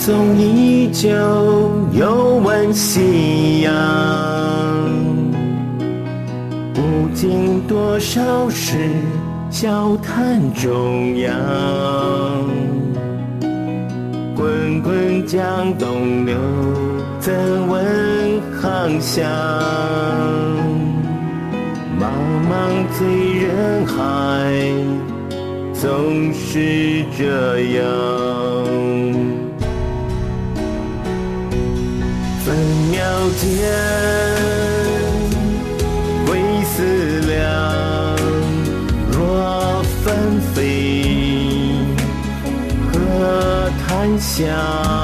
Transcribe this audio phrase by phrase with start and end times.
[0.00, 1.10] 纵依旧，
[1.92, 3.70] 又问夕阳，
[6.72, 6.80] 不
[7.14, 8.78] 经多少事，
[9.50, 11.36] 笑谈中央。
[14.34, 15.38] 滚滚江
[15.76, 16.34] 东流，
[17.18, 17.34] 怎
[17.68, 19.30] 问航向？
[22.00, 22.08] 茫
[22.48, 22.52] 茫
[22.96, 23.06] 醉
[23.38, 24.50] 人海，
[25.74, 28.29] 总是这样。
[36.26, 36.30] 未
[36.64, 37.40] 思量，
[39.12, 40.58] 若纷飞，
[42.92, 44.99] 何谈香？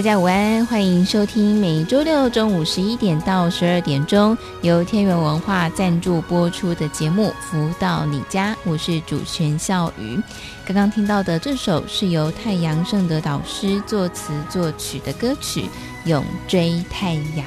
[0.00, 10.18] 大家午安，欢迎收听每周六中午十一点到十二点钟由天元文化赞助播出的节目《福到你家》，我是主持人笑瑜。
[10.64, 15.64] 刚刚听到的这首是由太阳盛德导师作词作曲的歌曲
[16.06, 17.46] 《永追太阳》。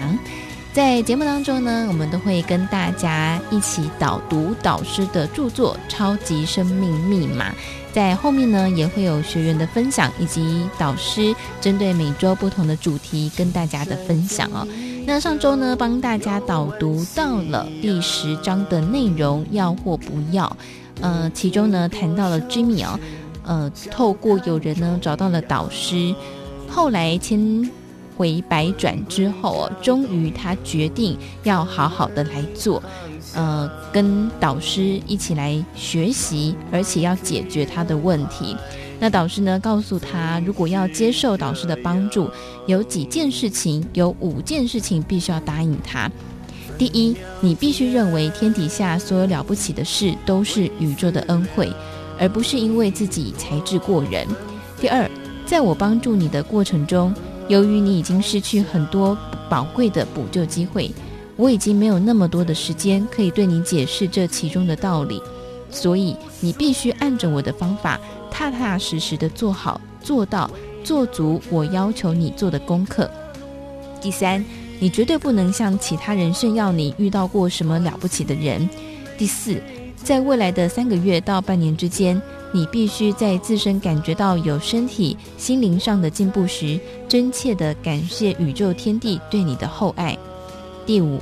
[0.73, 7.49] 在节目当中呢，我们都会跟大家一起导读导师的著作《超级生命密码》。
[7.93, 14.67] 在后面呢，也会有学员的分享，以及导师针对每周不同的主题跟大家的分享哦。
[15.05, 20.57] 那上周呢，帮大家导读到了第十章的内容，要或不要。
[21.01, 22.99] 呃，其中呢谈到了 Jimmy 哦，
[23.43, 26.15] 呃，透过有人呢找到了导师，
[26.67, 27.69] 后来千
[28.17, 32.81] 回百转之后哦，终于他决定要好好的来做。
[33.33, 38.55] 呃，跟导师一起来学习，而且要解决他的问题。
[38.99, 42.29] 那导师呢，告诉他，如果要接受导师的帮助，
[42.67, 46.09] 有几件事情，有五件事情必须要答应他。
[46.77, 51.71] 第一，你必须认为天底下所有了不起的事都是宇宙的恩惠，
[52.19, 54.27] 而不是因为自己才智过人。
[54.79, 55.09] 第二，
[55.45, 57.13] 在我帮助你的过程中，
[57.47, 59.17] 由于你已经失去很多
[59.49, 60.89] 宝贵的补救机会。
[61.35, 65.21] 我已经没有那么多的时间可以对你解释这其中的道理，
[65.69, 67.99] 所以你必须按着我的方法，
[68.29, 70.49] 踏踏实实的做好、做到、
[70.83, 73.09] 做足我要求你做的功课。
[73.99, 74.45] 第三，
[74.79, 78.69] 你绝对不能向其他人炫耀你遇到过什么了不起的人。
[79.17, 79.59] 第四，
[79.95, 82.21] 在未来的三个月到半年之间，
[82.53, 90.15] 你必须在自身感觉到有身体、心灵上的进步时，真切地感谢宇宙天地对你的厚爱。
[90.85, 91.19] 第五，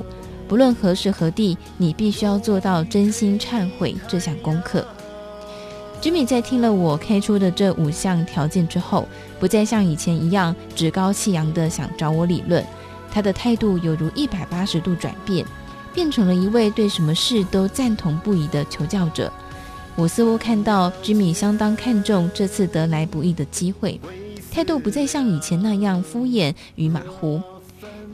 [0.48, 4.86] 不论何时何地，你必须要做到真心忏悔这项功课。
[6.00, 9.06] Jimmy 在听了我开出的这五项条件之后，
[9.38, 12.64] 不再像以前一样趾高气扬地想找我理论，
[13.10, 15.46] 他的态度犹如一百八十度转变，
[15.94, 19.32] 变成了一位对什么事都赞同不已的求教者。
[19.94, 24.00] 我似乎看到 Jimmy 相当看重这次得来不易的机会，
[24.50, 27.40] 态度不再像以前那样敷衍与马虎。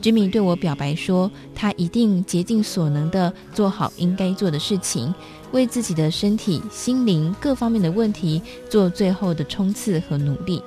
[0.01, 5.13] Jimmy 对我表白说，他一定竭尽所能的做好应该做的事情，
[5.51, 10.63] 为自己的身体、心灵各方面的问题做最后的冲刺和努力。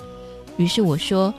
[0.58, 1.32] 于是我说，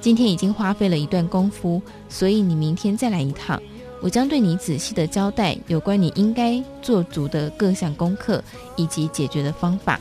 [0.00, 3.62] 今天已经花费了一段功夫，所以你明天再来一趟，
[4.02, 8.42] 我将对你仔细的交代有关你应该做足的各项功课
[8.74, 10.00] 以及解决的方法。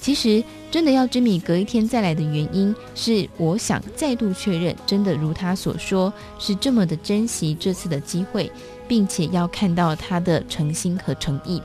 [0.00, 8.50] 其实，真的要 Jimmy 隔一天再来的原因，是我想再度确认，真的如他所说，是这么的珍惜这次的机会，
[8.86, 11.60] 并且要看到他的诚心和诚意。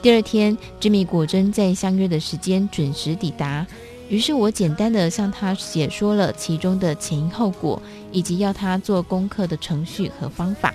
[0.00, 3.66] 第二天，Jimmy 果真在相约的时间准时抵达，
[4.08, 7.82] 于是我简单的向他解说了其中的前因后果，
[8.12, 10.72] 以及要他做功课的程序和方法。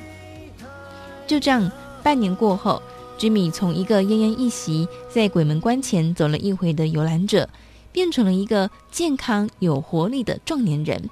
[1.25, 1.71] 就这样，
[2.03, 2.81] 半年过后。
[3.17, 7.47] Jimmy 从一个奄奄一息，在鬼门关前走了一回的游览者，
[7.91, 11.09] 变成了一个健康有活力的壮年人。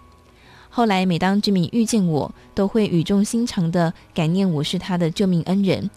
[0.69, 5.89] 后来，每当 Jimmy 遇见我，都会语重心长地感念我是他的救命恩人。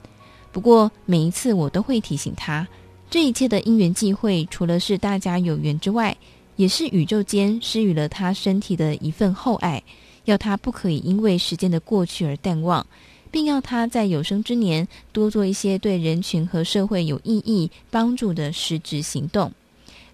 [0.52, 2.66] 不过，每一次我都会提醒他，
[3.10, 6.16] 这一切的因缘际会，除了是大家有缘之外，
[6.54, 9.82] 也是宇宙间施予了他身体的一份厚爱，
[10.24, 12.86] 要他不可以因为时间的过去而淡忘。
[13.36, 19.52] 并要他在有生之年多做一些对人群和社会有意义、帮助的实质行动，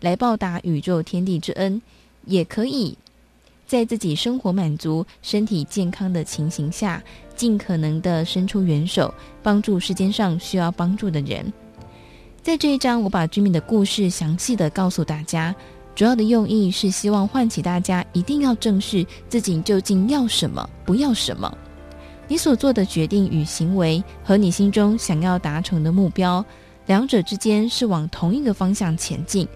[0.00, 1.80] 来报答宇宙天地之恩。
[2.24, 2.98] 也可以
[3.64, 7.00] 在自己生活满足、身体健康的情形下，
[7.36, 11.52] 尽可能的伸出援手，帮助世间上需要帮助的人。
[12.42, 15.54] 在这一章，我把居民的故事详细的告诉大家，
[15.94, 21.56] 主要的用意是希望唤起大家一定要正视自己究竟要什么，不要什么。
[22.32, 26.42] 你所做的决定与行为和你心中想要达成的目标，
[26.86, 29.46] 两者之间是往同一个方向前进，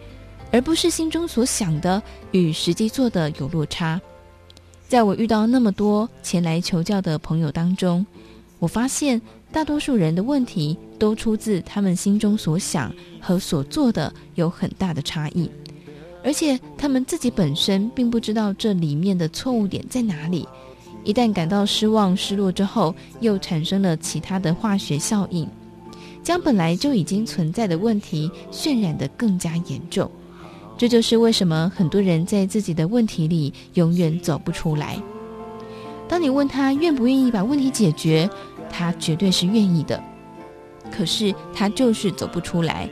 [0.52, 2.02] 而不是心中所想的
[2.32, 3.98] 与实际做的有落差。
[4.86, 8.04] 在我遇到那么多前来求教的朋友当中，
[8.58, 9.18] 我发现
[9.50, 15.50] 大多数人的问题都出自他们心中所想和所做的有很大的差异，
[16.22, 20.46] 而且他们自己本身并不知道这里面的错误点在哪里。
[21.06, 25.48] 一旦感到失望、失落之后，又产生了其他的化学效应，
[26.20, 30.10] 将本来就已经存在的问题渲染得更加严重。
[30.76, 35.00] 这就是为什么很多人在自己的问题里永远走不出来。
[36.08, 38.28] 当你问他愿不愿意把问题解决，
[38.68, 40.02] 他绝对是愿意的。
[40.90, 42.88] 可是他就是走不出来，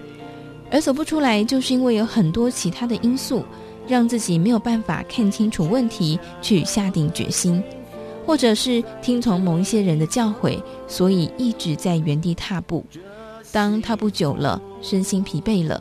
[0.70, 3.44] 而走不出来，就是因为有很多其他的因素，
[3.88, 7.60] 让自己没有办法看清楚问题，去下定决心。
[8.26, 12.84] 或者是听从某一些人的教诲，所以一直在原地踏步。
[13.52, 15.80] 当踏步久了，身心疲惫了，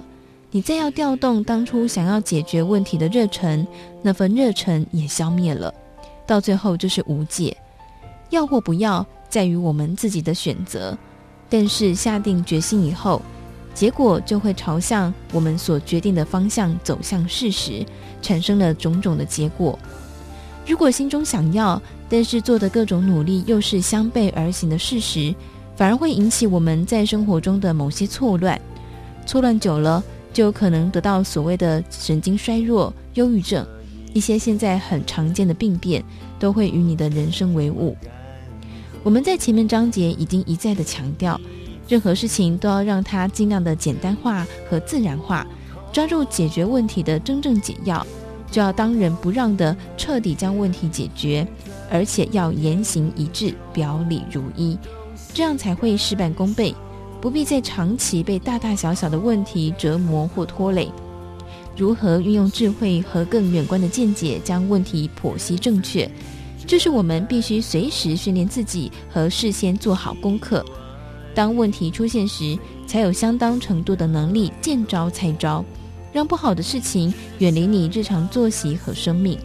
[0.51, 3.65] 你再要调动当初想要解决问题的热忱，
[4.01, 5.73] 那份热忱也消灭了，
[6.27, 7.55] 到最后就是无解。
[8.29, 10.97] 要或不要，在于我们自己的选择。
[11.49, 13.21] 但是下定决心以后，
[13.73, 17.85] 结果就会朝向我们所决定的方向走向事实，
[18.21, 19.77] 产生了种种的结果。
[20.65, 21.81] 如果心中想要，
[22.13, 25.33] 但是做的各种努力又是相背而行的事实，
[25.75, 28.61] 反而会引起我们在生活中的某些错乱。
[29.25, 33.65] 错乱久了，就可能得到所谓的神经衰弱、忧郁症，
[34.13, 36.03] 一些现在很常见的病变，
[36.37, 37.97] 都会与你的人生为伍。
[39.01, 41.41] 我们在前面章节已经一再的强调，
[41.87, 45.47] 任何事情都要让它尽量的简单化和自然化，
[45.91, 48.05] 抓住解决问题的真正解药。
[48.51, 51.47] 就要当仁不让地彻底将问题解决，
[51.93, 54.75] 而且要言行一致、表里如一，
[55.31, 56.73] 这样才会事半功倍，
[57.21, 60.91] 不必再长期被大大小小的问题折磨或拖累。
[61.77, 66.09] 如何运用智慧和更远观的见解将问题剖析正确，
[66.65, 70.65] 这是我们必须随时训练自己和事先做好功课。
[71.35, 72.57] 当问题出现时，
[72.87, 75.63] 才有相当程度的能力见招拆招。
[76.11, 79.37] 让不好的事情远离你日常作息和生命，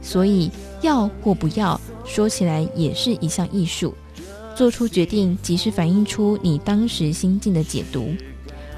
[0.00, 0.50] 所以
[0.82, 3.94] 要或不要，说起来也是一项艺术。
[4.54, 8.14] 做出决定，即是反映出你当时心境的解读。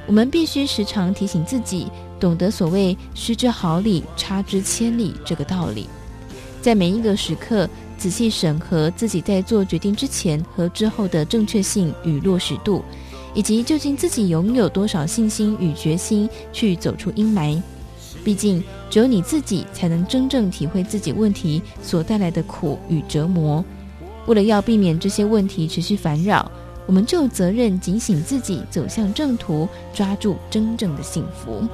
[0.06, 1.88] 我们必须时常提醒自己，
[2.20, 5.88] 懂得所谓“失之毫厘，差之千里”这个道理。
[6.62, 7.68] 在每一个时刻，
[7.98, 12.82] 仔细审核自己在做决定之前和之后的正确性与落实度。
[13.36, 17.60] 以及究竟自己拥有多少信心与决心去走出阴霾？
[18.24, 23.62] 毕竟只有你自己才能真正体会自己问题所带来的苦与折磨。
[24.26, 26.50] 为了要避免这些问题持续烦扰，
[26.86, 31.68] 我们就有责任警醒自己，走向正途，抓住真正的幸福。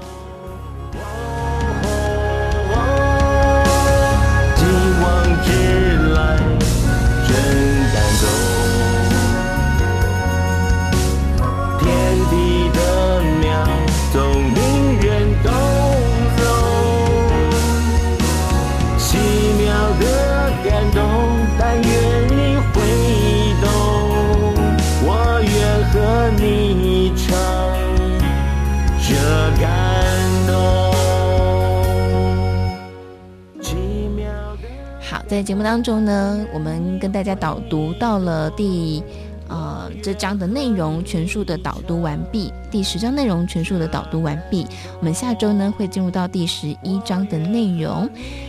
[35.30, 39.00] 在节目当中呢，我们跟大家导读到了第。
[40.02, 44.66] 这章的内容全数的导读完毕，第十章内容全数的导读完毕。
[44.98, 48.08] 我们下周呢会进入到第十一章的内容。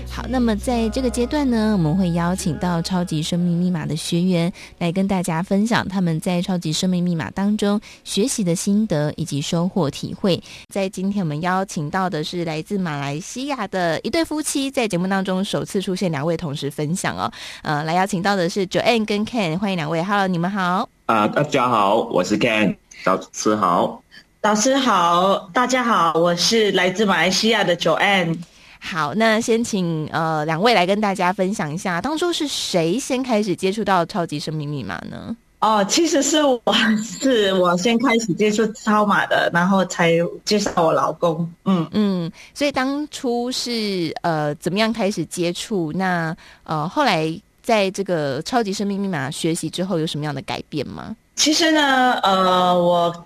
[0.09, 10.41] 好，那么在这个阶段呢，我们会邀请到超级生命密码的学员来跟大家分享他们在超级生命密码当中学习的心得以及收获体会。
[10.69, 17.31] 在今天我们邀请到的是来自马来西亚的一对夫妻，在节目当中首次出现，两位同时分享哦。
[17.61, 20.01] 呃，来邀请到的是 Joanne 跟 Ken，欢迎两位。
[20.03, 21.00] Hello，你们好。
[21.11, 24.01] 啊，大家好，我是 Ken，导师好，
[24.39, 28.37] 导师好，大家好，我是来自马来西亚的 Joanne。
[28.79, 35.35] 好，那先请呃两位来跟大家分享一下，当初是谁先开始接触到超级生命密码呢？
[35.59, 36.61] 哦，其实是我
[37.03, 40.13] 是我先开始接触超码的，然后才
[40.45, 41.47] 介绍我老公。
[41.65, 45.91] 嗯嗯，所以当初是呃怎么样开始接触？
[45.91, 47.37] 那呃后来
[47.71, 51.15] 在这个超级生命密码学习之后，有什么样的改变吗？
[51.35, 53.25] 其实呢，呃，我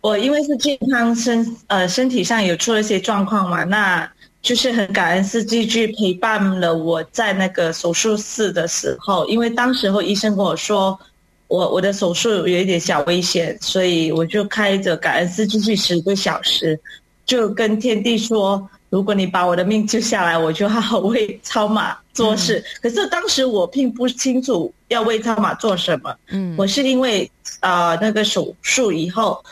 [0.00, 4.10] 我因为是健康身呃身体上有出了一些状况嘛，那。
[4.44, 11.00] 就是很感恩是继续陪伴了我在那个手术室的时候，因为当时候医生跟我说，
[11.48, 16.78] 我我的手术有一点小危险，所以我就开着感恩丝继续十个小时，
[17.24, 22.60] 就跟天地说，如果你把我的命救下来，我就好好为超马做事。
[22.60, 29.44] 嗯、可是当时我并不清楚要为超马做什么，嗯，我是因为啊、呃、那个手术以后。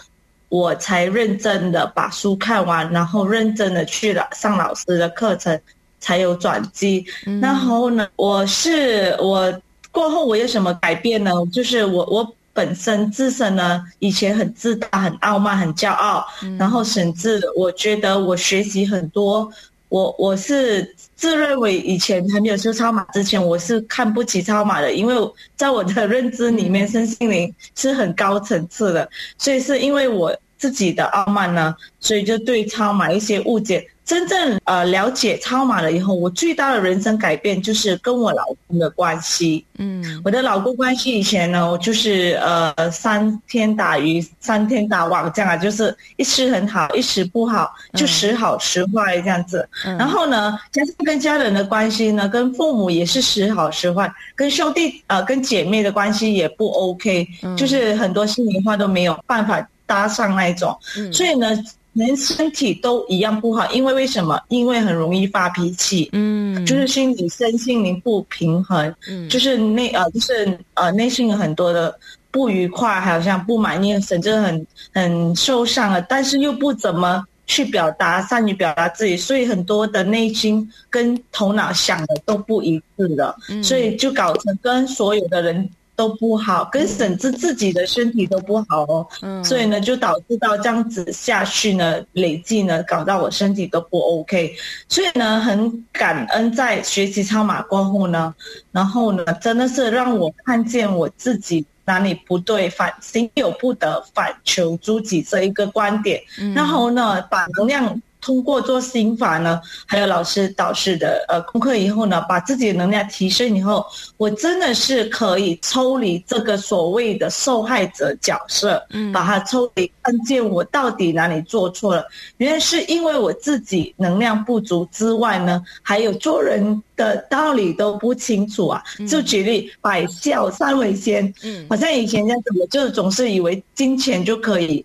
[0.52, 5.58] 我才认真的把书看完，然后认真的去了上老师的课程，
[5.98, 7.02] 才有转机。
[7.24, 9.50] 嗯、然后呢，我是我
[9.90, 11.32] 过后我有什么改变呢？
[11.50, 19.50] 就是我我本身自身呢，以前很自大、很傲慢、很骄傲，嗯、然后甚至我觉得我学习很多，
[19.88, 25.14] 我我是自认为以前还没有修超马之前，我是看不起超马的，因为
[25.56, 30.34] 在我的认知里面，身心灵是很高层次的，所以是因为我。
[30.62, 33.84] 自己的傲慢呢，所以就对超马一些误解。
[34.04, 39.64] 真正呃了解超马了以后，我最大的人生改变就是跟我老公的关系。
[39.78, 49.68] 嗯，我的老公关系以前呢，我就是呃三天打鱼三天打网这样啊，就是一时很好，一时不好，就时好时坏这样子。
[49.84, 59.66] 嗯，然后呢，加上跟家人的关系呢，跟父母也是时好时坏，跟兄弟呃跟姐妹的关系也不 OK，嗯，就是很多心里话都没有办法。
[59.84, 60.74] 搭上那一种，
[61.12, 61.48] 所以呢，
[61.92, 63.70] 连身体都一样不好。
[63.72, 64.40] 因为为什么？
[64.48, 71.98] 因为很容易发脾气，嗯，就是心理、身心灵不平衡，嗯，就是内呃，就是呃，内心有很多的
[72.30, 85.68] 不愉快，好像不满意，甚至很很受伤了，但是又不怎么去表达，善于表达自己，所以很多的内心跟头脑想的都不一致的，嗯，所以就搞成跟所有的人。
[85.94, 89.06] 都不好，跟甚至自己的身体都不好哦。
[89.20, 94.54] 嗯，所以呢，就导致到这样子下去呢，累计呢，搞到我身体都不 OK。
[94.88, 98.34] 所以呢，很感恩在学习超马过后呢，
[98.70, 106.20] 然后呢，真的是让我看见我自己哪里不对，反心有不得，反求诸己这一个观点。
[106.40, 108.00] 嗯，然后呢，把能量。
[108.22, 113.84] 通过做心法呢，还有老师导师的呃功课以后呢，把自己的能量提升以后，
[114.16, 122.06] 我真的是可以抽离这个所谓的受害者角色，嗯，把它抽离，看见我到底哪里做错了。
[122.36, 128.80] 原来是因为我自己能量不足之外呢，还有做人的道理都不清楚啊。
[129.08, 134.84] 就举例，百孝三为先，嗯，好像以前这样子，我就总是以为金钱就可以。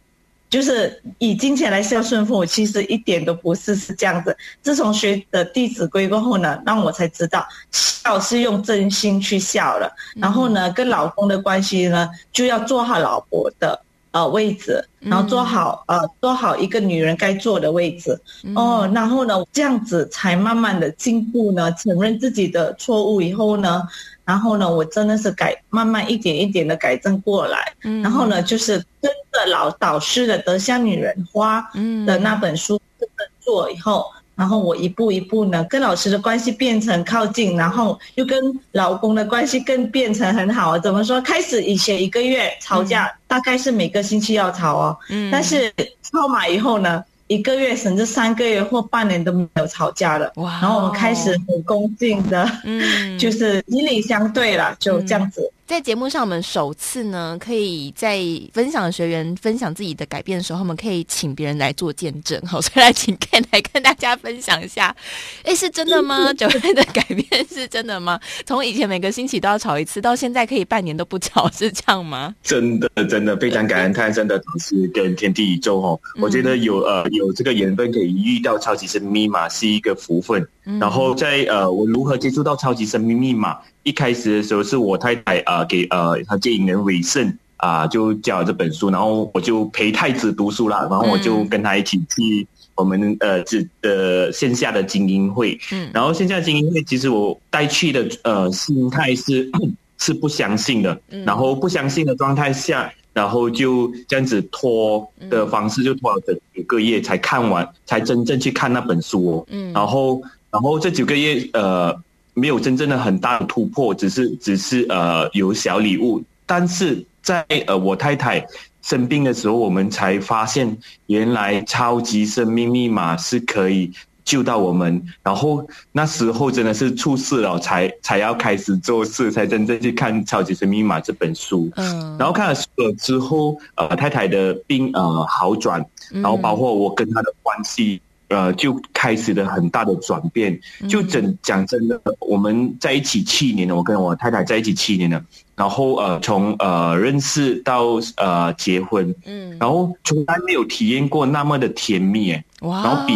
[0.49, 4.35] 就是以金钱来孝顺父母，其实一点都不是是这样子。
[4.61, 9.93] 自从学的《弟子规》过后呢，让我才知道孝是用真心去孝了。
[10.15, 13.77] 然后呢，跟老公的关系呢，就要做好老婆的
[14.11, 18.17] 呃位置，然后做好呃做好一个女人该做的位置。
[18.55, 23.83] 哦，然后呢，这样子才慢慢的进步呢，承认自己的错误以后呢。
[24.27, 27.73] 然后呢，我真的是改，慢慢一点一点的改正过来。
[27.83, 31.61] 嗯，然后呢，就是跟着老导师的《德香女人花》
[32.05, 34.05] 的那本书这么做以后，
[34.35, 38.37] 然后我一步一步呢，跟老师的关系变成靠近，然后又跟
[38.73, 40.77] 老公的关系更变成很好。
[40.77, 41.21] 怎么说？
[41.21, 44.97] 开始以前一个月吵架，嗯，大概是每个星期要吵哦。
[45.09, 47.01] 嗯，但是超码以后呢？
[47.27, 50.59] 一个月甚至三个月或半年都没有吵架了，哇！
[50.61, 55.51] 然后我们开始很恭敬的，嗯， 就是以礼相对了，就这样子。
[55.67, 58.21] 在节目上，我们首次呢，可以在
[58.53, 62.41] 分享的学员分享自己的改变的时候，我们可以请别人来做见证。
[62.45, 64.95] 好，所以来请 Ken 来跟大家分享一下。
[65.43, 66.31] 哎，是真的吗？
[66.39, 68.17] Joanne 的改变是真的吗？
[68.45, 72.33] 从以前每个星期都要吵一次，到现在可以半年都不吵，是这样吗？
[72.41, 75.99] 真的，真的非常感恩泰山的导师跟天地宇宙哦。
[76.21, 80.47] 我觉得有呃有这个缘分可以遇到超级生命密码是一个福分。
[80.63, 83.57] 嗯、然后在呃，我如何接触到超级生命密码？
[83.87, 99.49] 一开始的时候是我太太啊、呃、给呃他接引人伟盛啊就教了这本书，然后我就陪太子读书啦，然后我就跟他一起去我们呃这的线下的精英会，嗯，然后线下精英会其实我带去的呃心态是
[99.97, 111.97] 是不相信的，然后不相信的状态下，然后就这样子拖的方式就拖了整九个月才看完，才真正去看那本书哦，嗯，然后然后这九个月呃。
[112.37, 118.45] 没有真正的很大的突破，只是只是呃有小礼物，但是在呃我太太
[118.83, 120.77] 生病的时候，我们才发现
[121.07, 123.91] 原来超级生命密码是可以
[124.23, 125.03] 救到我们。
[125.23, 131.67] 然后那时候真的是出事了，才才要开始做事，才真正去看超级生命密码这本书。
[131.75, 137.99] 嗯，然后看了书了之后，呃太太的病呃好转，然后包括我跟她的关系。
[138.29, 140.59] 呃，就开始了很大的转变。
[140.89, 145.23] 就整讲真的，我们在一起七年了，我跟我太太在一起七年了。
[145.55, 153.13] 然后呃，从呃认识到呃结婚，嗯，然后从来没有体验过那么的甜蜜，哎，哇，然后比。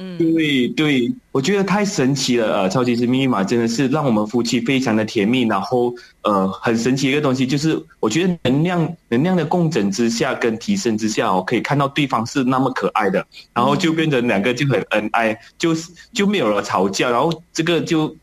[0.00, 2.62] 嗯，对对，我觉得太神奇了。
[2.62, 5.42] 呃，超级生命密码真的是让我们夫妻非常的甜蜜。
[5.42, 17.10] 然后，呃，很神奇一个东西就是，我觉得能量能量的共振之下跟提升之下，我可以看到对方是那么可爱的，然后就变成两个就很恩爱，就是就没有了吵架。
[17.10, 18.16] 然后这个就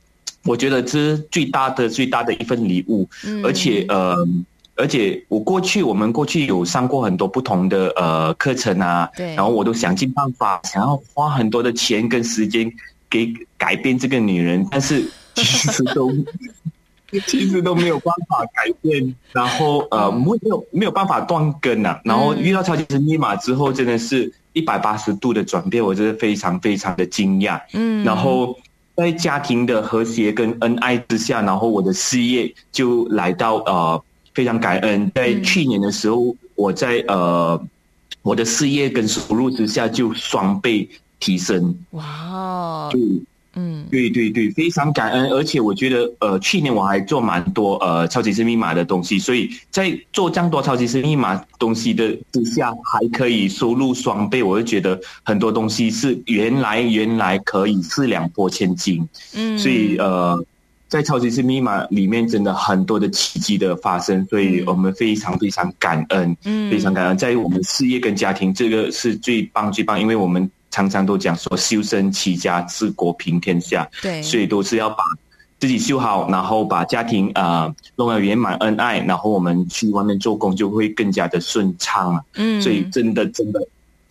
[0.45, 3.07] 我觉得这是最大的最大的一份礼物，
[3.43, 4.15] 而且呃。
[4.77, 12.69] 而且我过去，我们过去有上过很多不同的呃课程啊，对，然后我都想尽办法，想要花很多的钱跟时间
[13.09, 16.11] 给改变这个女人，但是其实都
[17.25, 28.53] 其实都没有办法改变，然后呃没有没有办法断根啊，然后遇到超级生命密码之后，真的是一百八十度的转变，我真的非常非常的惊讶，嗯，然后
[28.97, 34.03] 在家庭的和谐跟恩爱之下，然后我的事业就来到呃。
[34.35, 37.59] 非常感恩，在去年的时候，嗯、我在呃
[38.21, 40.87] 我的事业跟收入之下就双倍
[41.19, 41.73] 提升。
[41.91, 42.99] 哇，就，
[43.53, 45.29] 嗯，对对对，非常感恩。
[45.29, 59.07] 而且我觉得，呃，去年我还做蛮多呃超级生密码的东西，所以在做这样多超级生密码东西的之下，还可以收入双倍，我就觉得很多东西是原来原来可以四两拨千斤。
[59.33, 60.45] 嗯，所以呃。
[60.95, 67.17] 在超级生命密码里面，真的很多的奇迹的发生，所以我们非常非常感恩，嗯，非常感恩。
[67.17, 75.03] 在我们事业跟家庭，这个是最棒最棒，因为我们常常都讲说修身齐家治国平天下，对，所以都是要把
[75.59, 83.59] 自己修好，然后把家庭啊弄得圆满恩爱，然后我们去外面做工就会更加的顺畅，嗯，所以真的真的。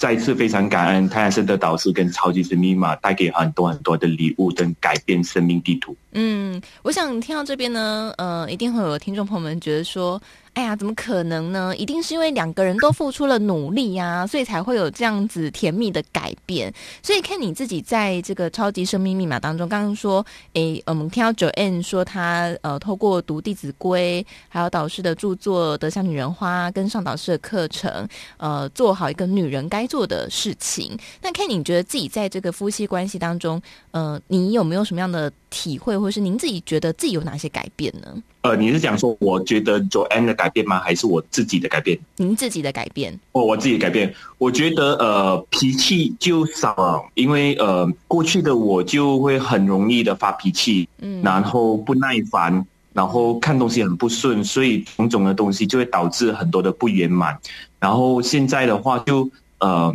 [0.05, 5.97] 再一次非常感恩太阳升的导师跟超级生命密码带给很多很多的礼物跟改变生命地图。
[6.13, 10.21] 嗯，我想听到这边呢，呃，一定会有听众朋友们觉得说。
[10.55, 11.77] 哎呀，怎么可能呢？
[11.77, 16.73] 一定是因为两个人都付出了努力呀、所以才会有这样子甜蜜的改变。
[17.03, 30.97] 所以看你自己在这个超级生命密码当中，刚刚说，哎，我们听到 Joanne 说她呃，透过读《弟子规》，还有导师的著作《德香女人花》，跟上导师的课程，呃，做好一个女人该做的事情。
[31.21, 38.21] 那看你觉得自己在这个夫妻关系当中，呃，你有没有什么样的体会，或是您自己觉得自己有哪些改变呢？
[38.41, 40.81] 呃，你是讲说，我觉得 Joanne 的改变吗？
[40.81, 41.97] 还是我自己的改变？
[42.17, 43.17] 您自己的改变？
[43.31, 44.13] 哦，我自己的改变。
[44.39, 57.39] 我觉得呃，脾气就少了，因为呃，过去的我就会很容易的发脾气，嗯，然后不耐烦，然后看东西很不顺，所以种种的东西就会导致很多的不圆满。
[57.79, 59.95] 然后现在的话就呃，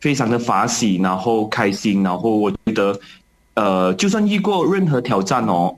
[0.00, 2.98] 非常的法喜，然后开心，然后我觉得
[3.56, 5.76] 呃，就算遇过任何挑战哦。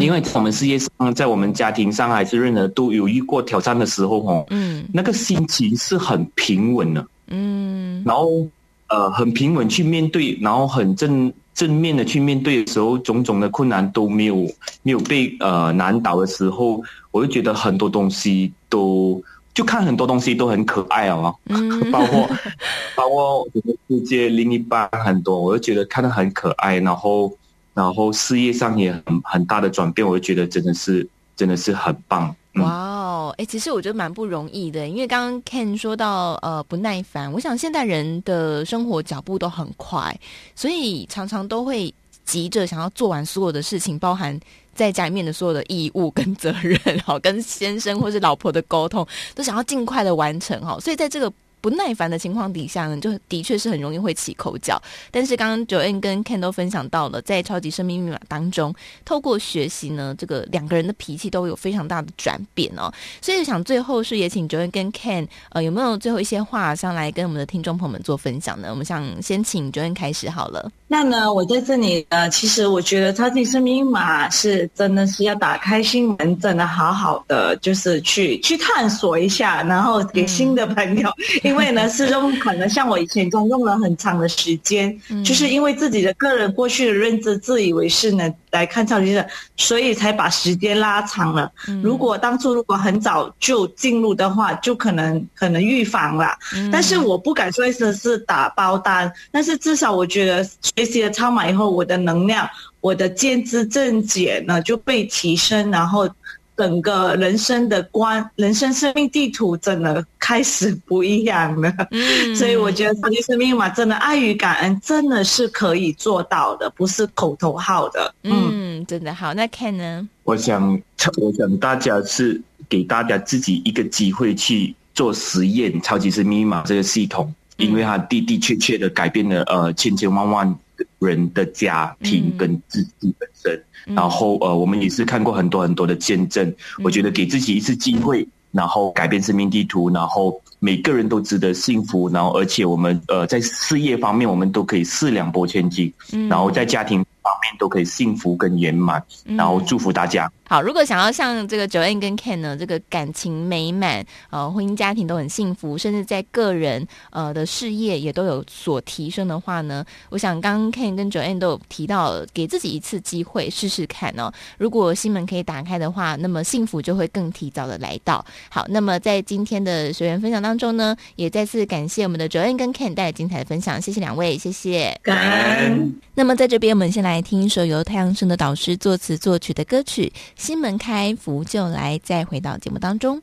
[0.00, 8.44] 因为我们事业上，在我们家庭上，还是任何都有遇过挑战的时候，哦，嗯，那个心情是很平稳的，嗯，然后
[8.88, 14.44] 呃，很平稳去面对，然后很正正面的去面对的时候，种种的困难都没有
[14.82, 19.22] 没有被呃难倒的时候，我就觉得很多东西都
[19.56, 22.28] 就看很多东西都很可爱哦，嗯，包括
[22.94, 27.32] 包括这个世界另一半很多，我就觉得看得很可爱，然后。
[27.76, 32.34] 然后事业上也很很大的转变，我就觉得真的是真的是很棒。
[32.54, 40.18] 哇哦，哎，其实我觉得蛮不容易的，因为刚刚 Ken 说到呃不耐烦，我想现代人的生活脚步都很快，
[40.54, 41.92] 所以常常都会
[42.24, 44.40] 急着想要做完所有的事情，包含
[44.76, 51.32] 在家里面的所有的义务跟责任， 好跟先生或是老婆的沟通，都想要尽快的完成哈，所以在这个。
[51.66, 54.80] 不耐烦的情况底下呢，就的确是很容易会起口角。
[55.10, 58.72] 但是刚刚 Joanne 跟 Ken 都分享到了，在超级生命密码当中，
[59.04, 62.88] 透过学习呢，这个两个人的脾气都有非常大的转变哦。
[63.20, 68.68] 所以想最后是也请 Joanne 跟 Ken，呃，有没有最后一些话想来跟我们的听众朋友们做分享呢？
[68.70, 70.70] 我们想先请 Joanne 开始好了。
[70.86, 81.08] 那呢，我在这里呃，其实我觉得超级生命密码是真的是要打开心门，真的好好的就是去去探索一下，然后给新的朋友。
[81.08, 91.50] 嗯因为呢， 是用可能像我以前中用了很长的时间，嗯、就是因为自己的个人过去的认知，自以为是呢来看超级的，所以才把时间拉长了。
[91.68, 96.36] 嗯、如果当初如果很早就进入的话，就可能可能预防了。
[96.54, 102.48] 嗯、但是我不敢说是是打包单，但是至少我觉得学习了超码以后，我的能量，
[102.80, 106.08] 我的见知正解呢就被提升，然后。
[106.56, 111.70] 整个人生的观，人生生命地图真的开始不一样了。
[111.90, 118.14] 嗯，所以我觉得超级生命密码真的爱与感恩真的是可以做到的，不是口头号的。
[118.22, 119.34] 嗯，嗯，真的好。
[119.34, 120.08] 那 Ken 呢？
[120.24, 120.80] 我想，
[121.18, 130.58] 我想大家是给大家自己一个机会去做实验，超级生命密码这个系统，因为它的的确确的改变了呃千千万万
[130.98, 133.54] 人的家庭跟自己本身。
[133.54, 136.52] 嗯然后呃，我们也是看过很多很多的见证。
[136.82, 142.08] 我觉得给自己一次机会，然后改变生命地图，然后每个人都值得幸福。
[142.08, 145.92] 然后而且我们呃在事业方面，我们都可以四两拨千斤。
[146.28, 149.02] 然后在家庭方面都可以幸福跟圆满。
[149.24, 150.30] 然后祝福大家。
[150.48, 164.32] 好，如果想要像这个 Joanne 跟 Ken 呢，这个感情美满，呃，婚姻家庭都很幸福，甚至在个人呃的事业也都有所提升的话呢，我想刚刚 Ken 跟 Joanne 都有提到，给自己一次机会试试看哦。
[164.56, 168.24] 如果心门可以打开的话，那么幸福就会更提早的来到。
[168.48, 174.96] 好，那么在今天的学员分享当中呢，也再次感谢我们的 Joanne 跟 Ken 带来精彩的分享，谢谢两位，谢谢。
[175.02, 175.92] 感恩。
[176.14, 180.12] 那么在这边，我们先来来听一首由太阳神的导师作词作曲的歌曲。
[180.36, 181.98] 心门开，福就来。
[182.04, 183.22] 再回到节目当中。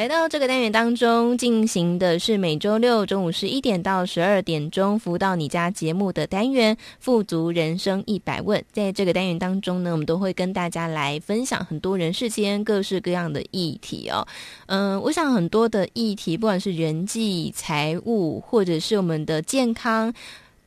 [0.00, 8.64] 来到这个单元当中，进行的是每周六中午十一点到十二点钟，福到你家节目的单元“富足人生一百问”。
[8.72, 14.26] 在这个单元当中呢，我们都会跟大家来分享很多人世间各式各样的议题哦。
[14.68, 20.14] 嗯，我想很多的议题，不管是人际、财务，或者是我们的健康。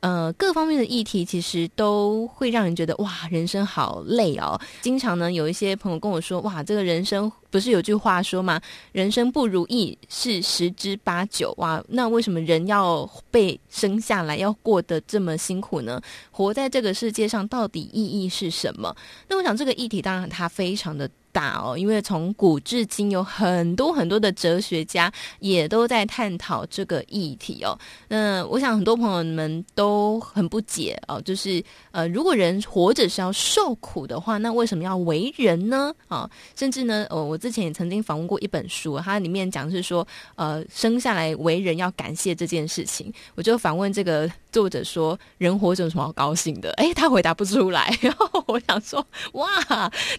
[0.03, 4.59] 呃，各方面的议题其实都会让人觉得哇，人生好累哦。
[4.81, 8.59] 经常呢，有一些朋友跟我说，哇，这个人生不是有句话说吗？
[8.91, 11.53] 人生不如意是十之八九。
[11.57, 16.01] 哇，那为什么人要被生下来，要过得这么辛苦呢？
[16.31, 18.93] 活在这个世界上到底意义是什么？
[19.29, 21.09] 那我想这个议题当然它非常的。
[21.33, 27.77] 大哦，因为从古至今有很多很多的哲学家也都在探讨这个议题哦。
[28.07, 35.93] 那我想很多朋友们都很不解哦，就是呃，如果人活着是要受苦的话，那为什么要为人呢？
[36.07, 43.11] 啊、甚至呢，呃，我之前也曾经访问过一本书，它里面讲是说，呃，生下来为人要感谢这件事情。
[43.33, 46.69] 我就反问这个作者说，人活着有什么好高兴的？
[46.73, 47.91] 诶，他回答不出来。
[48.01, 49.47] 然后我想说，哇，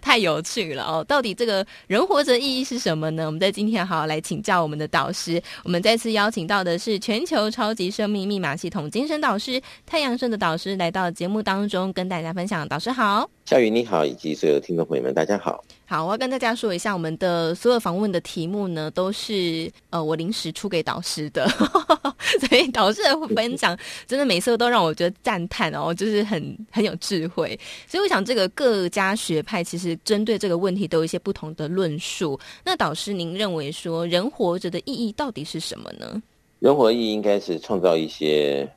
[0.03, 1.03] 太有趣了哦！
[1.04, 3.26] 到底这个人活着意义是什么呢？
[3.26, 5.42] 我们在今天好好来请教我们的导师。
[5.62, 12.66] 我们再次邀请到的是全球超级生命密码系统精神导师太阳盛的导师来到节目当中，跟大家分享。
[12.68, 13.28] 导师好。
[13.44, 15.62] 小雨你好，以及所有听众朋友们，大家好。
[15.94, 21.48] 好，我要跟大家说一下，我们的所有访问的题目呢，都是呃我临时出给导师的，
[22.48, 27.57] 所以导师的分享真的每次都让我觉得赞叹哦，就是很很有智慧。
[27.87, 32.37] 所以我想，这个各家学派其实针对这个问题都有一些不同的论述。
[32.64, 36.20] 那导师，您认为说人活着的意义到底是什么呢？
[36.59, 38.68] 人活的意义应该是创造一些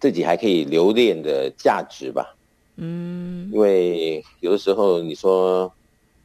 [0.00, 2.34] 自己还可以留恋的价值吧。
[2.76, 5.70] 嗯，因为有的时候你说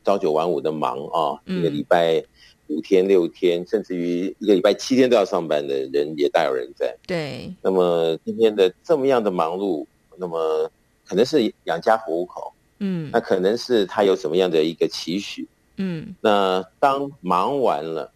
[0.08, 2.24] 朝九晚五的忙啊，一个礼拜
[2.68, 6.96] 五天六天，甚至于一个礼拜七天都要上班的人也大有人在。
[7.06, 7.54] 对。
[7.62, 10.72] 那么今天的这么样的忙碌，那么
[11.06, 16.16] 可能是养家糊口，嗯，那可能是他有什么样的一个期许，嗯。
[16.22, 18.10] 那当忙完了，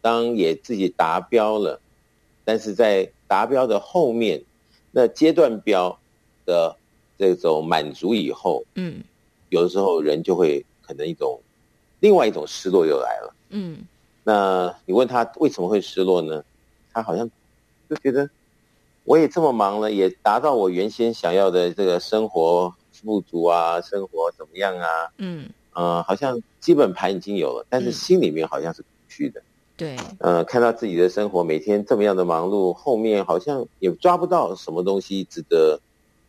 [0.00, 1.80] 当也自己达标了，
[2.44, 4.40] 但是在达标的后面，
[4.92, 5.98] 那阶段标
[6.46, 6.76] 的。
[7.16, 9.00] 这种满足以后，嗯，
[9.48, 11.40] 有的时候人就会可能一种
[12.00, 13.78] 另外一种失落又来了，嗯，
[14.22, 16.44] 那你问他为什么会失落呢？
[16.92, 17.28] 他好像
[17.88, 18.28] 就觉得
[19.04, 24.88] 我也这么忙了，也达到我原先想要的这个生活富足啊，生活怎么样啊？
[25.18, 29.42] 嗯，呃，好像基本盘已经有了，但是心里面好像是空虚的，
[29.76, 35.80] 对，呃，看到自己的生活每天这么样的忙碌，后面好像也抓不到什么东西值得。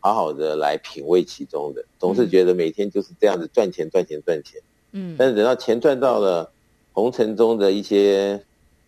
[0.06, 6.48] 好好的来品味其中的，总是觉得每天就是这样子赚钱赚钱赚钱，嗯，但是等到钱赚到了
[6.94, 8.40] 红尘中的一些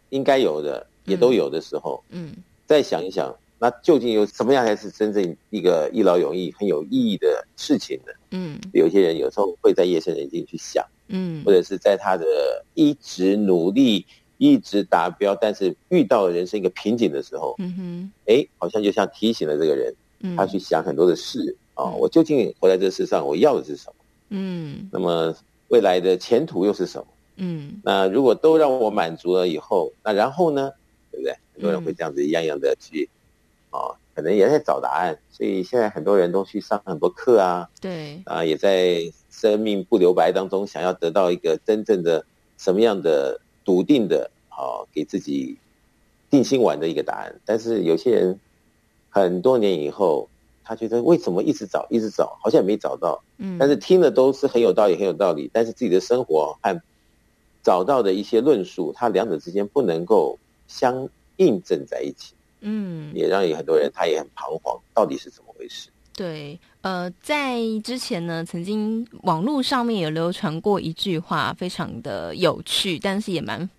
[0.10, 2.36] 应该有的也都有的时候，嗯，
[2.68, 8.14] 再想一想，那究竟有什么样才是真正一个一劳永逸、很有意义的事情呢？
[8.30, 14.06] 嗯，有些人有时候会在夜深人静去想，嗯，或者是在他的一直努力、
[14.38, 19.92] 一直达标，但是遇到了人生一个瓶颈的时候，嗯哼，哎，好像就像提醒了这个人。
[20.36, 23.96] 他去想很多的事啊、哦，我究竟活在这世上，我要的是什么？
[24.30, 25.36] 嗯，那么
[25.68, 27.08] 未来的前途又是什么？
[27.36, 30.72] 嗯，那如果都让我满足了以后，那然后呢？
[31.12, 31.34] 对不对？
[31.54, 33.08] 很多人会这样子一样样的去
[33.70, 35.18] 啊、哦，可能也在找答案。
[35.32, 42.26] 所以现在很多人都去上很多课啊，对啊，也在生命不留白当中想要得到一个真正的
[42.58, 45.58] 什么样的笃定的啊、哦，给自己
[46.30, 47.40] 定心丸的一个答案。
[47.46, 48.40] 但是有些人。
[49.24, 50.28] 很多年以后，
[50.64, 53.22] 他觉得为什么一直找，一直找，好像也没找到。
[53.38, 55.50] 嗯，但是听的都是很有道理，很有道理。
[55.54, 56.82] 但是自己的生活和
[57.64, 62.34] 找到的一些论述，他两者之间不能够相印证在一起。
[62.62, 65.90] 嗯，也让有很多人他也很彷徨，到底是怎么回事？
[66.16, 73.70] 对，呃，在之前呢，曾经网络上面有流传过一句话，非常的有趣，但是也蛮。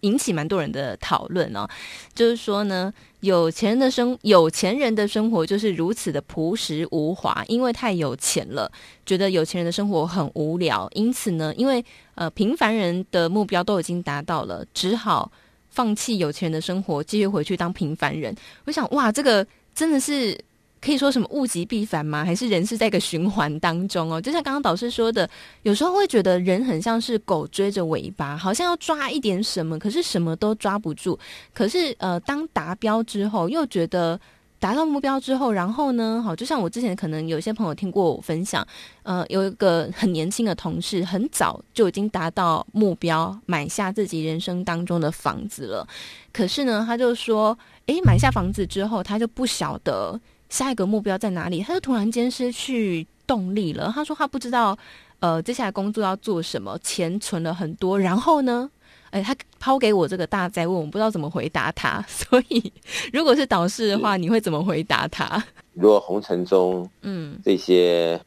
[0.00, 1.68] 引起蛮多人的讨论哦，
[2.14, 8.70] 就是说呢，有钱人的生有钱人的生活就是如此的朴实无华，因为太有钱了，
[9.04, 11.84] 觉得有钱人的生活很无聊，因此呢，因为
[12.14, 15.30] 呃平凡人的目标都已经达到了，只好
[15.70, 18.34] 放弃有钱人的生活，继续回去当平凡人。
[18.66, 20.38] 我想，哇，这个真的是。
[20.80, 22.24] 可以说什么物极必反吗？
[22.24, 24.20] 还是人是在一个循环当中哦？
[24.20, 25.28] 就像刚刚导师说的，
[25.62, 31.18] 有时候会觉得人很像是狗追着尾巴，好像要抓一点什么，可是什么都抓不住。
[31.52, 34.20] 可是呃，当达标之后，又觉得
[34.60, 36.22] 达到目标之后，然后呢？
[36.24, 38.66] 好，就像我之前可能有些朋友听过我分享，
[39.02, 45.86] 呃，有一个很年轻的同事，很早就已经达到目标，买下自己人生当中的房子了。
[46.32, 50.20] 可是呢，他就说，诶，买下房子之后，他就不晓得。
[50.48, 51.62] 下一个目标在哪里？
[51.62, 53.92] 他就突然间失去动力了。
[53.94, 54.76] 他说他不知道，
[55.20, 58.70] 呃，接下来工作要做什么，钱存了很多，然后呢，
[59.10, 62.02] 哎，他抛给我这个大灾问，我不知道怎么回答他。
[62.08, 62.72] 所以，
[63.12, 65.42] 如果是导师的话，你会怎么回答他？
[65.74, 68.20] 如果红尘中，嗯，这些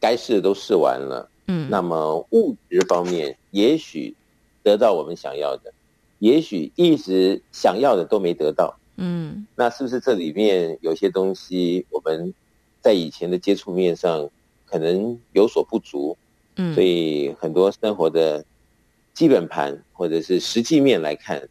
[0.00, 4.14] 该试的都试完了，嗯，那么物质方面也许
[4.62, 5.72] 得到我们想要的，
[6.18, 8.76] 也许一直想要的都没得到。
[8.98, 12.34] 嗯，那是不是这里面有些东西我们
[12.80, 14.28] 在以前的接触面上
[14.66, 16.16] 可能有所不足？
[16.56, 18.44] 嗯，所以很多生活的
[19.14, 21.48] 基本盘或者是实际面来看，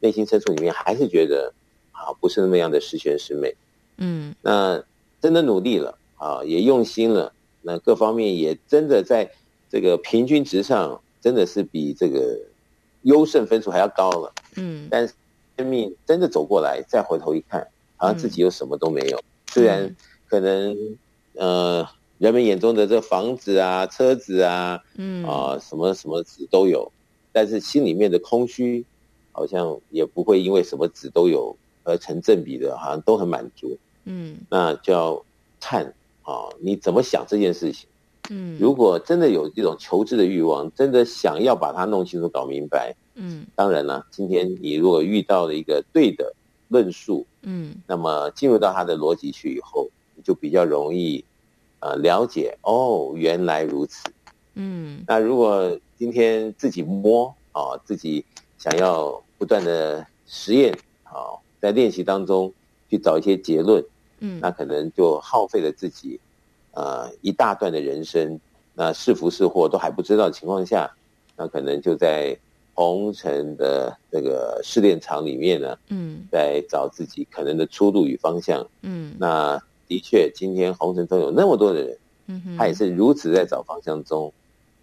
[0.00, 1.54] 内心深处里面还是觉得
[1.92, 3.54] 啊，不是那么样的十全十美。
[3.98, 4.82] 嗯，那
[5.20, 9.30] 真的努力了啊，也用心了，那各方面也真的在
[9.70, 12.36] 这个平均值上，真的是比这个
[13.02, 14.32] 优胜分数还要高了。
[14.56, 15.14] 嗯，但是
[15.60, 17.66] 生命真的走过来，再回头一看，
[17.98, 19.22] 好像自己又什么都没有。
[19.50, 19.94] 虽然
[20.26, 20.74] 可能
[21.34, 26.90] 呃，人们眼中的这房子啊、车子啊，嗯啊什么什么子都有，
[27.30, 28.86] 但是心里面的空虚，
[29.32, 33.76] 好像也不会因为什么子都有而成正比的，好像都很满足。
[34.04, 35.22] 嗯，那就要
[35.60, 35.84] 看
[36.22, 37.86] 啊，你怎么想这件事情？
[38.32, 46.32] 嗯，如果真的有这种求知的欲望，真的想要把它弄清楚、搞明白，嗯，当然了，今天你如果遇到了一个对的
[46.68, 51.24] 论述，嗯，那么进入到他的逻辑去以后，你就比较容易
[51.80, 54.08] 呃了解哦，原来如此。
[54.54, 58.24] 嗯，那如果今天自己摸啊，自己
[58.58, 62.52] 想要不断的实验啊，在练习当中
[62.88, 63.84] 去找一些结论，
[64.20, 66.20] 嗯，那可能就耗费了自己
[66.72, 68.38] 呃一大段的人生，
[68.74, 70.90] 那是福是祸都还不知道的情况下，
[71.36, 72.36] 那可能就在
[72.74, 78.66] 红尘的这个试炼场里面呢，嗯，在找自己可能的出路与方向。
[78.82, 84.32] 嗯，那的确，今天红尘中有那么多的人，嗯哼，他也是如此在找方向中。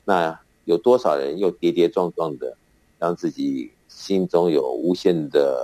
[0.05, 2.55] 那有多少人又跌跌撞撞的，
[2.99, 5.57] 让自己心中有无限的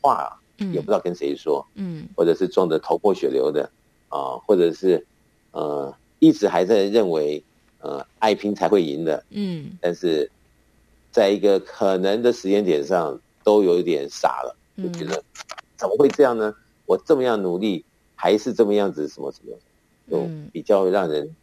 [0.00, 3.68] 话，也不知道跟谁说，嗯，或者是撞得头破血流的，
[4.08, 5.04] 啊，或者是
[5.52, 7.42] 呃一直还在认为
[7.78, 10.30] 呃爱拼才会赢的，嗯，但是
[11.10, 15.22] 在一个可能的时间点上，都有一点傻了，就觉得
[15.76, 16.54] 怎么会这样呢？
[16.86, 17.84] 我这么样努力，
[18.14, 19.56] 还是这么样子，什么什么，
[20.10, 21.36] 就比较让人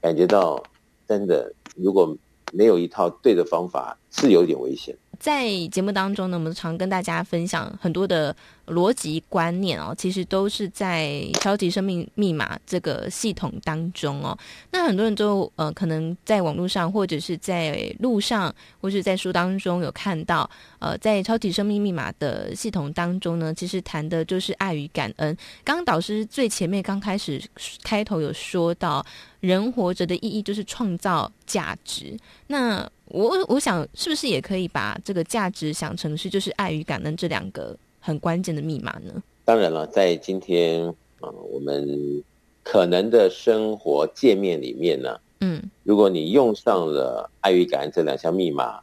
[0.00, 0.62] 感觉到
[1.08, 1.52] 真的。
[1.76, 2.16] 如果
[2.52, 4.96] 没有一套对的方法，是有点危险。
[5.24, 14.36] 在节目当中呢，我们常跟大家分享很多的逻辑观念哦，其实都是在超级生命密码这个系统当中哦。
[14.70, 25.34] 那很多人都呃，可能在网络上，或者是在路上，或者是在书当中有看到，呃，在超级生命密码的系统当中呢，其实谈的就是爱与感恩。
[25.64, 27.42] 刚刚导师最前面刚开始
[27.82, 29.02] 开头有说到，
[29.40, 32.14] 人活着的意义就是创造价值。
[32.48, 39.22] 那我我想，是不是也可以把这个价值想成是就是爱与感恩这两个很关键的密码呢？
[39.44, 40.84] 当然了，在今天
[41.20, 42.22] 啊，我们
[42.64, 48.80] 可能的生活界面里面呢，嗯，如果你用上了爱与感恩这两项密码，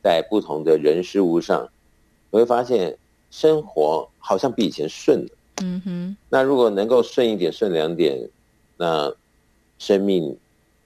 [0.00, 1.68] 在不同的人事物上，
[2.30, 2.96] 你会发现
[3.32, 5.28] 生活好像比以前顺了。
[5.62, 8.16] 嗯哼，那如果能够顺一点、顺两点，
[8.76, 9.12] 那
[9.78, 10.36] 生命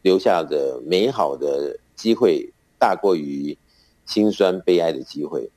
[0.01, 2.49] 留下的美好的机会。
[2.81, 3.57] 大过于
[4.07, 5.49] 心酸悲哀的机会，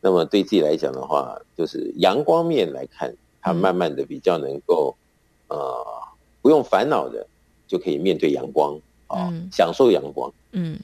[0.00, 4.96] 那么对自己来讲的话，就是阳光面来看，他慢慢的比较能够，
[5.46, 5.86] 呃，
[6.40, 7.24] 不用烦恼的
[7.68, 10.32] 就可以面对阳光啊，享受阳光。
[10.50, 10.80] 嗯。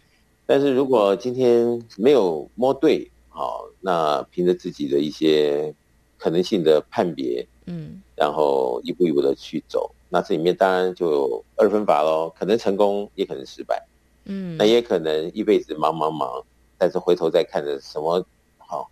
[0.47, 5.75] 但是如果今天没有摸对，好，那凭着自己的一些
[6.17, 13.87] 可能性的判别，嗯，然后一步一步的去走，那这里面当然就有二分法喽，可能成功，也可能失败。
[14.29, 16.45] 嗯，那也可能一辈子忙忙忙，
[16.77, 18.25] 但是回头再看着什么
[18.59, 18.91] 好，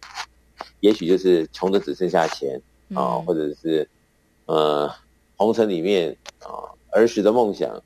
[0.80, 2.60] 也许就是穷的只剩下钱
[2.94, 3.86] 啊，或者是
[4.46, 4.90] 呃
[5.36, 7.82] 红尘里面啊儿时的梦想，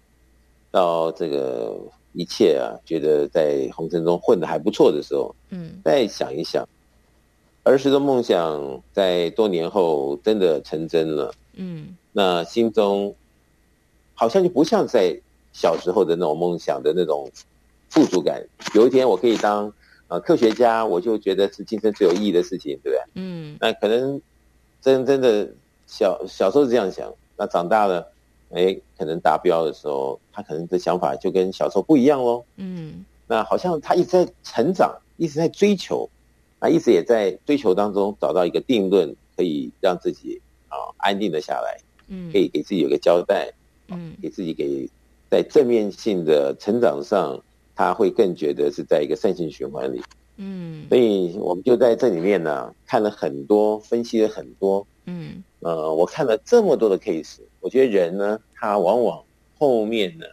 [0.71, 1.77] 到这个
[2.13, 6.67] 一切啊觉得在红尘中混的还不错的时候，嗯，再想一想
[7.65, 13.13] 儿时的梦想在多年后真的成真了，嗯，那心中
[14.15, 15.21] 好像就不像在。
[15.53, 17.31] 小时候的那种梦想的那种
[17.89, 18.43] 富足感，
[18.75, 19.73] 有一天我可以当
[20.09, 23.01] 呃科学家，我就觉得是今生最有意义的事情，对不对？
[23.15, 23.57] 嗯。
[23.61, 24.21] 那可能
[24.81, 25.53] 真真的
[25.87, 28.13] 小小时候是这样想，那长大了，
[28.51, 32.45] 哎，可能达标的时候，他可能的想法就跟小时候不一样喽。
[32.57, 33.05] 嗯。
[33.27, 36.09] 那好像他一直在成长，一直在追求，
[36.61, 41.81] 啊，一直也在追求当中找到一个定论，可以让自己啊安定的下来。
[42.07, 42.31] 嗯。
[42.33, 43.53] 可以给自己有个交代。
[43.89, 44.17] 嗯。
[44.23, 44.89] 给自己给。
[45.31, 47.41] 在正面性的成长上，
[47.77, 50.03] 他会更觉得是在一个善性循环里。
[50.37, 54.87] 嗯，所以我们就在这里面呢，看了很多，分析了很多。
[55.05, 59.23] 嗯，呃，我看了这么多的 case，我觉得人呢，他往往
[59.59, 60.27] 后面呢，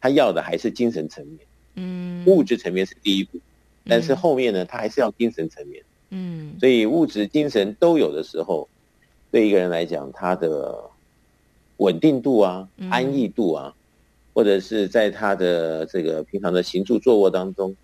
[0.00, 1.38] 他要的还是精神层面。
[1.76, 3.38] 嗯，物质层面是第一步，
[3.86, 5.82] 但是后面呢，他还是要精神层面。
[6.10, 8.68] 嗯，所以物质、精神都有的时候，
[9.30, 10.90] 对一个人来讲，他的
[11.78, 13.74] 稳定度啊，安逸度啊。
[14.34, 17.76] 或者是在他的这个平常的行住坐卧当中，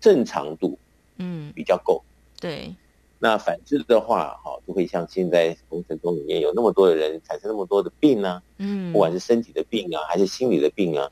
[0.00, 0.78] 正常度，
[1.18, 2.02] 嗯，比较够。
[2.40, 2.74] 对。
[3.18, 11.10] 那反之的话，哈，就会像现在工程中里面有那么多的人产生那么多的病啊，嗯，不管是身体的病啊，还是心理的病啊，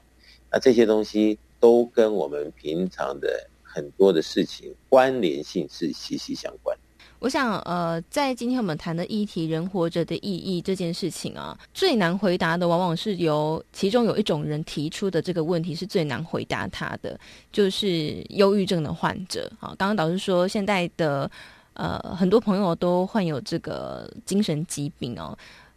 [0.53, 6.77] 那这些东西都跟我们平常的很多的事情关联性是息息相关。
[7.25, 17.19] 我想，呃，在今天我们谈的议题“人活着的意义”这件事情啊，最难回答的往往是由其中有一种人提出的这个问题是最难回答他的，
[17.51, 19.51] 就是忧郁症的患者。
[19.59, 21.31] 啊，刚刚导师说，现在的
[21.73, 25.35] 呃很多朋友都患有这个精神疾病哦。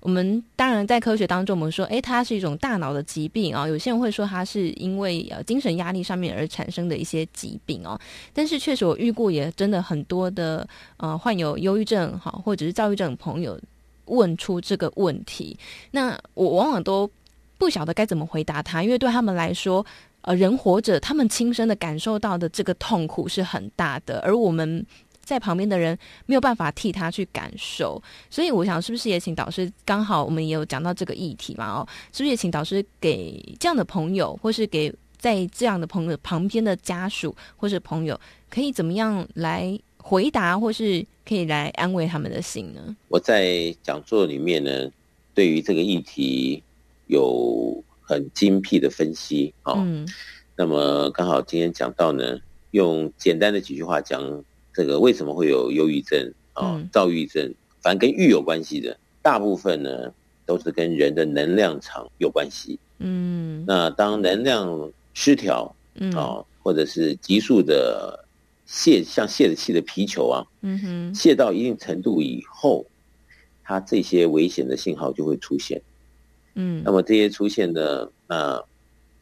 [0.07, 3.67] 我们当然在科学当中，我们说，诶，它是一种大脑的疾病啊。
[3.67, 7.99] 有些人会说，它是因为呃精神压力上面而产生的一些疾病哦。
[8.33, 13.59] 但是确实，我遇过也真的很多的呃患有忧郁症哈，或者是躁郁症的朋友
[14.05, 15.59] 问出这个问题。
[15.91, 17.11] 那我往往都
[17.57, 19.85] 不晓得该怎么回答他，因为对他们来说，
[20.21, 24.85] 呃，人活着，他们亲身的感受到的这个痛苦是很大的，而我们。
[25.27, 29.69] 在旁边的人没有办法替他去感受，所以我想，是不是也请导师？
[29.83, 31.65] 刚好我们也有讲到这个议题嘛？
[31.69, 38.17] 哦，是不是也请导师给这样的朋友，或是给在这样的朋友旁边的家属或是朋友，
[38.49, 42.95] 可以怎么样来回答，或是可以来安慰他们的心呢？
[43.09, 44.89] 我在讲座里面呢，
[45.33, 46.63] 对于这个议题
[47.07, 49.73] 有很精辟的分析啊。
[49.73, 50.07] 哦，嗯，
[50.55, 52.39] 那么刚好今天讲到呢，
[52.71, 54.41] 用简单的几句话讲。
[54.77, 57.51] 这个为什么会有忧郁症啊、躁郁症？
[57.81, 60.13] 反正跟郁有关系的，大部分呢
[60.45, 62.77] 都是跟人的能量场有关系。
[62.99, 68.23] 嗯，那当能量失调，嗯啊，或者是急速的
[68.67, 72.85] 泄，像泄了气的皮球啊，嗯哼，泄到一定程度以后，
[73.63, 75.81] 它这些危险的信号就会出现。
[76.53, 78.63] 嗯，那么这些出现的，那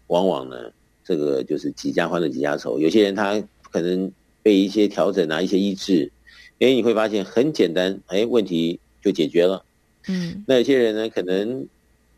[0.08, 0.70] 往往呢，
[1.02, 2.78] 这个就是几家欢乐几家愁。
[2.78, 3.42] 有些人他
[3.72, 4.12] 可能。
[4.46, 6.12] 被一些调整啊，一些医治，
[6.60, 9.66] 哎，你会发现很简单，哎，问题就解决了。
[10.08, 11.68] 嗯，那有些人呢，可能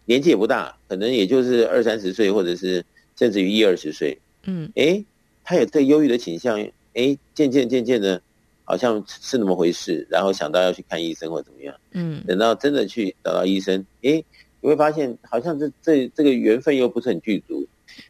[0.04, 2.84] 年纪也不大，可能也就是二三十岁，或者是
[3.16, 4.20] 甚至于一二十岁。
[4.44, 5.02] 嗯，哎，
[5.46, 6.60] 他有这忧郁的倾向，
[6.96, 8.22] 哎，渐渐渐渐的，
[8.66, 11.74] 好像是那么回事，然后想到要去看医生或怎么样。
[11.94, 14.22] 嗯，等到真的去找到医生，哎，
[14.60, 17.66] 你会发现好像这这这个缘分又不是很具足，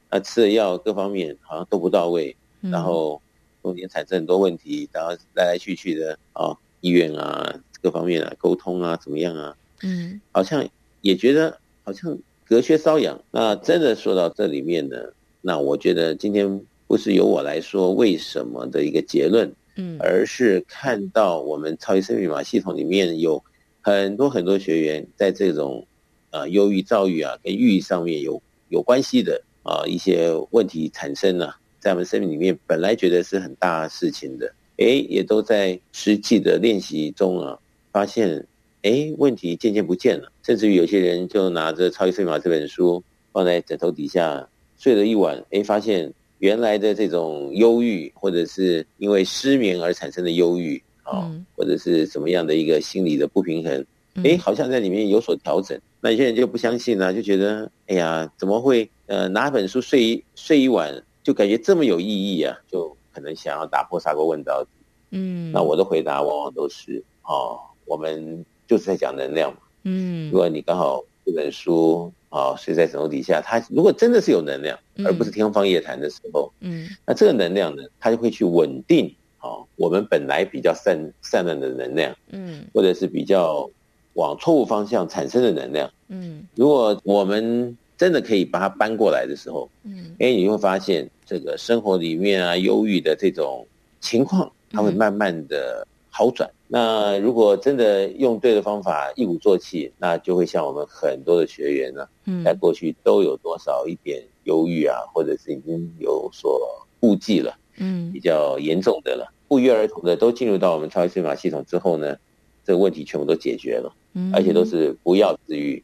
[0.10, 3.22] 啊，吃的药各方面好像都不到位，然后。
[3.62, 9.56] 中间产生很多问题，然后来来去去的啊，医院啊，各方面啊，沟通啊，怎么样啊？
[9.84, 10.68] 嗯，好像
[11.02, 13.22] 也觉得好像隔靴搔痒。
[13.32, 14.98] 那真的说到这里面呢，
[15.42, 23.44] 那我觉得今天不是由我来说为什么的一个结论，嗯，而是看到我们超级生命密码系统里面有
[23.82, 25.86] 很多很多学员在这种
[26.32, 31.58] 啊忧郁、躁郁啊跟抑郁上面有有关系的啊一些问题产生了。
[31.80, 37.58] 在我们生命里面，本来觉得是很大事情的，哎，也都在实际的练习中啊，
[37.92, 38.46] 发现，
[38.82, 40.32] 哎，问题渐渐不见了。
[40.44, 44.48] 甚至于有些人就拿着《超级生命密码》这本书放在枕头底下
[44.78, 53.86] 睡了一晚，哎，发现原来的这种忧郁，或者是因为失眠而产生的忧郁啊，或者是什么样的一个心理的不平衡，
[54.24, 55.80] 哎，好像在里面有所调整。
[56.02, 58.90] 那有些人就不相信呢，就觉得，哎呀，怎么会？
[59.08, 61.02] 呃，拿本书睡一睡一晚。
[61.28, 64.70] 就感觉这么有意义啊，就可能想要打破砂锅问到底。
[65.10, 69.58] 嗯，那我的回答往往都是哦，我们就是在讲能量嘛。
[69.84, 83.70] 嗯，如果你刚好这本书啊、哦、睡在枕头底下，它如果真的是有能量，而不是天方夜谭的时候，嗯，那这个能量呢，它就会去稳定啊、哦、我们本来比较散散乱的能量，嗯，或者是比较
[84.14, 93.66] 往错误方向产生的能量，嗯，如果我们真的可以把它搬过来的时候，嗯，哎，你会发现这个生活里面啊，忧郁的这种
[94.00, 96.48] 情况，它会慢慢的好转。
[96.48, 106.62] 嗯、那如果真的用对的方法，一鼓作气，那就会像我们很多的学员呢、啊，嗯，在过去都有多少一点忧郁啊，或者是已经有所
[107.00, 112.16] 顾忌了，嗯，比较严重的了，不约而同的都进入到我们超级生命密码系统之后呢，
[112.64, 115.78] 这个问题全部都解决了，嗯，而且都是不药自愈。
[115.78, 115.84] 嗯，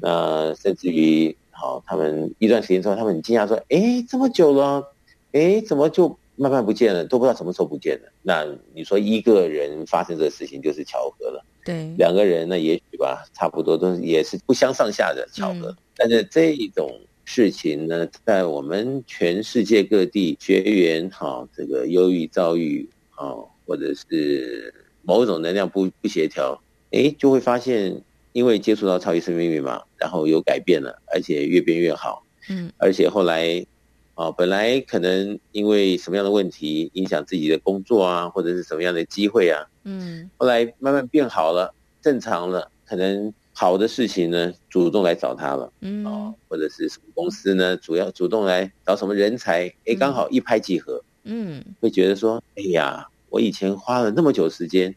[0.00, 4.82] 那甚至于，好，他们一段时间之后，他们很惊讶说：“哎，这么久了，
[5.32, 7.04] 哎，怎么就慢慢不见了？
[7.04, 15.70] 都不知道什么时候不见了。”那你说一个人发生这个事情就是巧合了，对，两个人呢，也许吧，差不多都是也是不相上下的巧合。
[15.70, 23.34] 嗯、但是这种事情呢，在我们全世界各地学员，哈，这个忧郁、躁郁，啊，
[23.66, 24.72] 或者是
[25.02, 26.58] 某种能量不不协调，
[26.90, 28.02] 哎，就会发现。
[28.34, 32.26] 因为接触到超级生命密码，然后有改变了，而且越变越好。
[32.50, 33.64] 嗯，而且后来
[34.14, 41.72] 啊，本来可能因为什么样的问题影响自己的工作啊，或者是什么样的机会啊，嗯，后来慢慢变好了，
[42.02, 54.94] 正常了，可能好的事情呢，主动来找他了，嗯，哦，或者是什么公司呢，主要主动来找什么人才，哎，刚好一拍即合，嗯，会觉得说，哎呀，我以前花了那么久时间，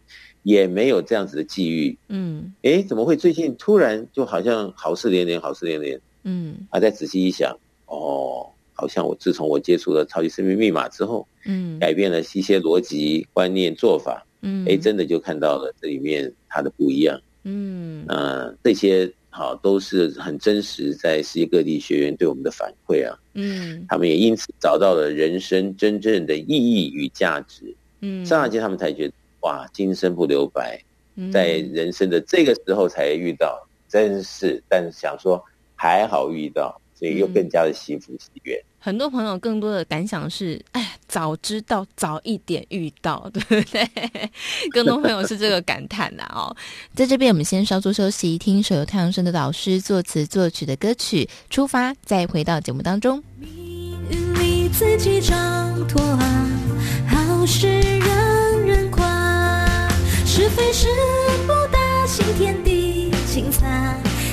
[0.48, 7.54] 也没有这样子的际遇，嗯，哎，怎么会最近突然就好像好事连连，好事连连，嗯，啊，再仔细一想，
[7.88, 8.48] 哦。
[8.80, 29.14] 好像我自从我接触了超级生命密码之后，嗯，改变了一些逻辑观念做法，嗯，哎，真的就看到了这里面它的不一样，嗯，呃，这些好都是很真实，在世界各地学员对我们的反馈啊，嗯，他们也因此找到了人生真正的意义与价值，嗯，刹那间他们才觉得
[29.48, 30.78] 哇，今生不留白，
[31.16, 35.41] 嗯，在人生的这个时候才遇到，真是，但想说
[35.74, 38.62] 还好遇到，所以又更加的幸福喜悦。
[38.80, 43.89] 很多朋友更多的感想是：哎，早知道早一点遇到， 对不对？
[44.72, 46.41] 更多朋友是这个感叹呐、啊。
[46.41, 46.56] 哦，
[46.93, 53.24] 在这边我们先稍作休息，听一首由太阳升的导师作词作曲的歌曲《出发》，再回到节目当中。
[53.39, 55.36] 命运里自己掌
[55.88, 56.50] 舵啊，
[57.08, 58.26] 好事让人夸，
[60.48, 60.88] 是非是
[61.45, 63.66] 不大，新天地轻洒，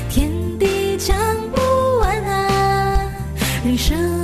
[0.08, 1.16] 天地讲
[1.50, 3.00] 不完啊，
[3.64, 4.23] 人生。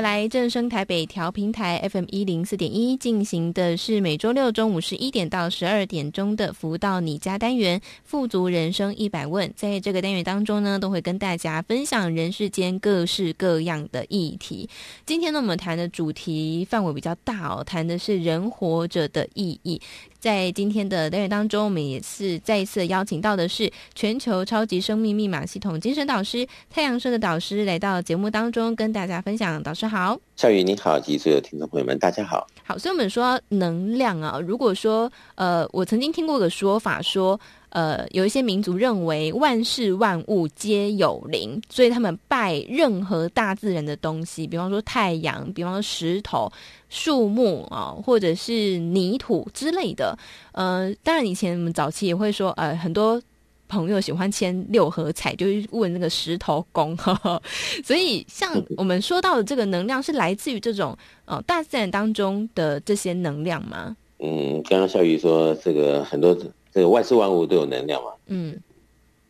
[0.00, 9.52] 来正声台北调频台 FM 一零四点一进行的是每周六中午十一点到十二点钟的福到你家单元“富足人生一百问”。
[9.56, 14.68] 在这个单元当中呢，都会跟大家分享人世间各式各样的议题。
[15.04, 19.80] 今天呢，我们谈的主题范围比较大哦，谈的是人活着的意义。
[20.18, 29.62] 在今天的单元当中，我们也是再一次邀请到的是全球超级生命密码系统精神导师太阳社的导师来到节目当中，跟大家分享。
[29.62, 32.46] 导师好，笑宇你好，及所有听众朋友们，大家好。
[32.64, 37.38] 好，所以我们说能量啊，如果说呃，我曾经听过个说法说。
[37.70, 46.50] 呃，有一些民族认为万事万物皆有灵，所以他们拜任何大自然的东西，比方说太阳，比方说石头、
[46.88, 50.18] 树木啊，或者是泥土之类的。
[50.52, 53.20] 呃，当然以前我们早期也会说，呃，很多
[53.68, 56.96] 朋友喜欢签六合彩，就是问那个石头公。
[56.96, 57.40] 呵呵，
[57.84, 60.96] 所以像我们说到的这个能量，是来自于这种
[61.26, 63.96] 呃大自然当中的这些能量吗？
[64.18, 66.36] 嗯，刚刚小雨说这个很多。
[66.70, 68.10] 这个万事万物都有能量嘛？
[68.26, 68.54] 嗯，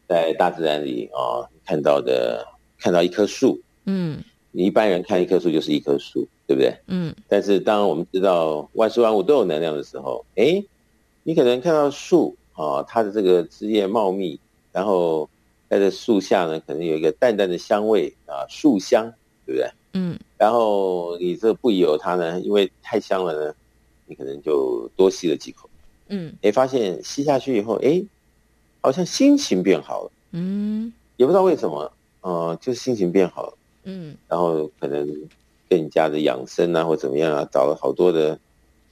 [0.09, 2.45] 在大自然里啊、哦，看到的
[2.78, 6.76] 看到一棵树，嗯，你一般人看一棵树就是一棵树，对不对？
[6.89, 7.14] 嗯。
[7.28, 10.62] 但是当我们知道万事万物都有能量的时候，哎，
[11.22, 14.39] 你可能看到树啊、哦，它的这个枝叶茂密，
[14.73, 15.31] 然后
[15.71, 19.09] 在这树下呢，可能有一个淡淡的香味啊，树香，
[19.47, 19.71] 对不对？
[19.93, 20.19] 嗯。
[20.37, 23.55] 然后你这不疑有它呢，因为太香了呢，
[24.07, 25.71] 你可能就多吸了几口。
[26.09, 28.03] 嗯，哎，发现吸下去以后，哎，
[28.81, 30.11] 好像心情变好了。
[30.33, 31.93] 嗯，也不知道为什么，
[32.23, 33.59] 呃，就是心情变好了。
[33.85, 35.09] 嗯，然后可能
[35.71, 38.37] 更加的养生啊，或怎么样啊，找了好多的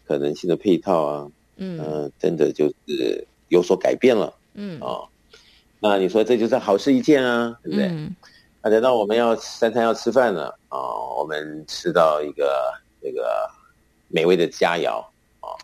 [0.06, 1.30] 可能性的配套啊。
[1.56, 4.34] 嗯，呃，真的就是有所改变了。
[4.54, 5.02] 嗯，啊，
[5.80, 7.86] 那你说这就是好事一件啊，对不对？
[7.86, 8.14] 嗯，
[8.62, 12.72] 那等到我们要三餐要吃饭了啊，哦，我们吃到一个
[13.02, 13.48] 这个
[14.08, 15.06] 美味的佳肴啊，
[15.40, 15.56] 哦，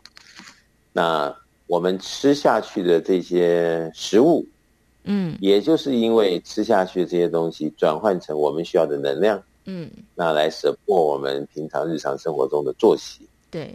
[0.92, 1.36] 那。
[1.68, 4.46] 我们吃下去的这些食物，
[5.04, 13.26] 嗯，也就是因为吃下去的这些东西转换成我们需要的能量，嗯，那来 support 我们平常日常生活中的作息。
[13.50, 13.74] 对，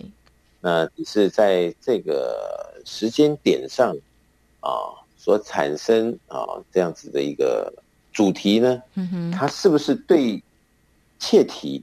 [0.67, 3.95] 那只是在这个时间点上
[4.59, 6.43] 啊，所产生啊
[6.73, 7.73] 这样子的一个
[8.11, 10.43] 主题呢，嗯哼，它是不是对
[11.19, 11.81] 切题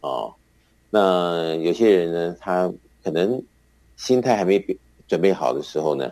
[0.00, 0.30] 啊？
[0.90, 2.72] 那有些人呢，他
[3.02, 3.42] 可能
[3.96, 4.64] 心态还没
[5.08, 6.08] 准备好的时候呢，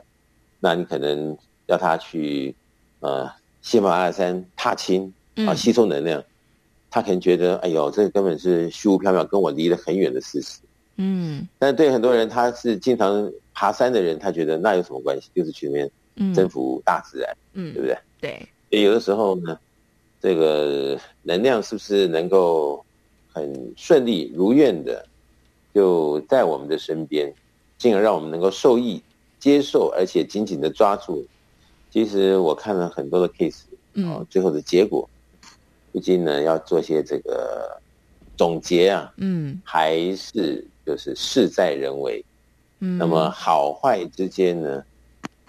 [0.59, 2.53] 那你可能要他去
[2.99, 3.31] 呃
[3.62, 5.14] 喜马拉雅山踏青
[5.47, 6.25] 啊，吸收能量，嗯、
[6.91, 10.59] 他可能觉得哎呦，这个根本是虚无缥缈，跟我离得很远的事实。
[10.99, 15.30] 嗯，但对很多人，他是经常爬山的人，他觉得那有什么关系？
[15.34, 17.99] 就是去那边征服大自然，嗯，对不对？
[18.20, 18.49] 对。
[18.68, 19.59] 也有的时候呢，
[20.20, 22.84] 这个能量是不是能够？
[23.30, 25.07] 很顺利如愿的，
[25.72, 27.32] 就在我们的身边，
[27.76, 29.01] 进而让我们能够受益、
[29.38, 31.24] 接受，而且紧紧的抓住。
[31.88, 33.61] 其实我看了很多的 case，
[33.92, 35.09] 嗯，最后的结果，
[35.92, 37.80] 不禁呢要做些这个
[38.36, 42.24] 总结啊，嗯，还是就是事在人为，
[42.80, 44.82] 嗯，那么好坏之间呢，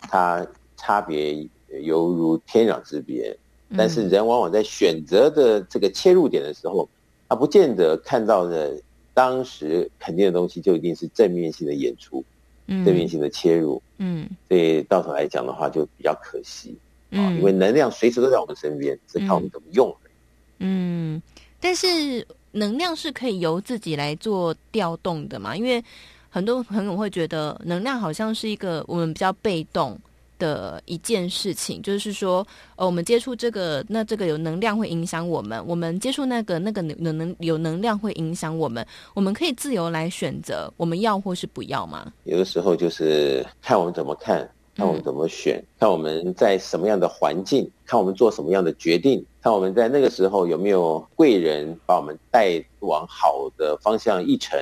[0.01, 1.47] 它差别
[1.81, 3.33] 犹如天壤之别，
[3.77, 6.89] 但是人往往在选择的这个切入点的时候。
[7.31, 8.75] 他不见得看到的
[9.13, 12.25] 当时肯定的东西就一定是正面性的演出，
[12.65, 16.75] 嗯，正面性的切入，嗯，所以到头来讲的话就比较可惜，
[17.11, 19.95] 嗯，因为能量随时都在我们身边，是看我们怎么用。
[20.57, 21.21] 嗯，
[21.61, 25.55] 但是能量是可以由自己来做调动的嘛？
[25.55, 25.83] 因为
[26.29, 29.99] 很多朋友会觉得能量好像是一个我们比较被动。
[30.39, 32.47] 的一件事情，就是说，
[32.77, 38.87] 呃，我们接触这个，那这个有能量会影响我们；我们接触那个，那个能能有能量会影响我们。
[39.13, 42.09] 我们可以自由来选择，我们要或是不要吗？
[42.23, 44.49] 有的时候就是看我们怎么看，
[44.79, 54.57] 看我们怎么选，嗯、看我们在什么样的环境，看我们做什么样的决定，看我们在那个时候有没有贵人把我们带往好的方向一程。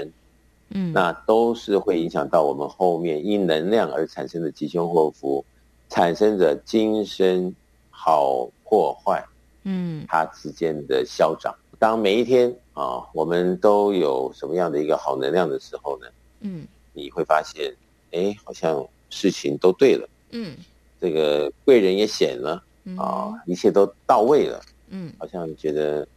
[0.70, 5.45] 嗯，那都是会影响到我们后面因能量而产生的吉凶祸福。
[5.89, 7.55] 产生着今生
[7.89, 9.26] 好或坏，
[9.63, 11.55] 嗯，它之间的消长。
[11.80, 16.07] 当每一天啊，我们都有什么样的一个好能量的时候呢？
[16.41, 17.74] 嗯，你会发现，
[18.11, 20.55] 哎，好像事情都对了，嗯，
[20.99, 22.64] 这个贵人也显了，
[22.97, 26.08] 啊，一切都到位了，嗯，好像觉得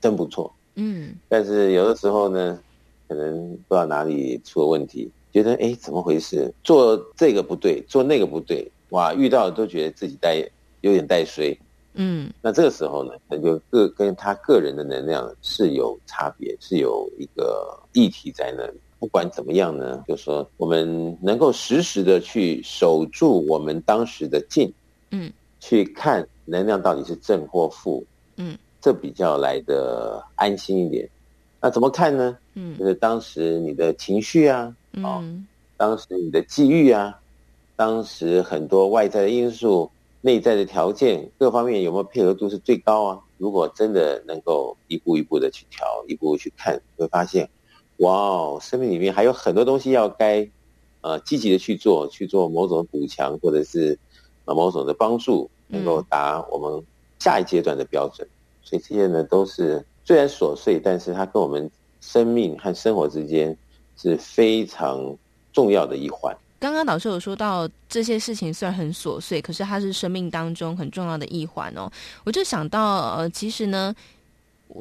[0.00, 1.14] 真不错，嗯。
[1.28, 2.58] 但是有的时候呢，
[3.08, 6.52] 可能不知道哪里出了问题，觉得哎，怎么回事？
[6.64, 8.70] 做这个不对，做那个不对。
[8.90, 10.44] 哇，遇到的都觉得自己带
[10.80, 11.56] 有点带衰，
[11.94, 18.80] 嗯，那这个时候呢，那就个跟他个人的能量是有差别，是有一个议题在那里。
[19.00, 24.72] 不管怎么样呢，就说我们能够实时的去守住我们当时的静，
[25.10, 28.04] 嗯，去看能量到底是正或负，
[28.36, 31.08] 嗯，这比较来的安心一点。
[31.60, 32.38] 那怎么看呢？
[32.54, 35.24] 嗯，就是当时你的情绪啊，嗯，哦，
[35.76, 37.16] 当时你的际遇啊。
[37.76, 39.90] 当时很多外在的因素、
[40.20, 43.18] 内在的条件各方面有没有配合度是最高啊？
[43.38, 47.48] 如果真的能够一步一步的去调，一步步去看，会发现，
[48.00, 50.46] 哇哦，生命里面还有很多东西要该
[51.00, 53.98] 呃积极的去做，去做某种补强或者是
[54.44, 56.82] 呃某种的帮助，能够达我们
[57.18, 58.26] 下一阶段的标准。
[58.62, 61.70] 所以这些呢都是虽然琐碎，但是它跟我们
[62.00, 63.56] 生命和生活之间
[63.96, 65.16] 是非常
[65.52, 66.34] 重要的一环。
[66.58, 71.90] 刚刚老师有说到这些事情虽然很琐碎，可是它是生命当中很重要的一环哦。
[72.24, 73.94] 我就想到，呃，其实呢，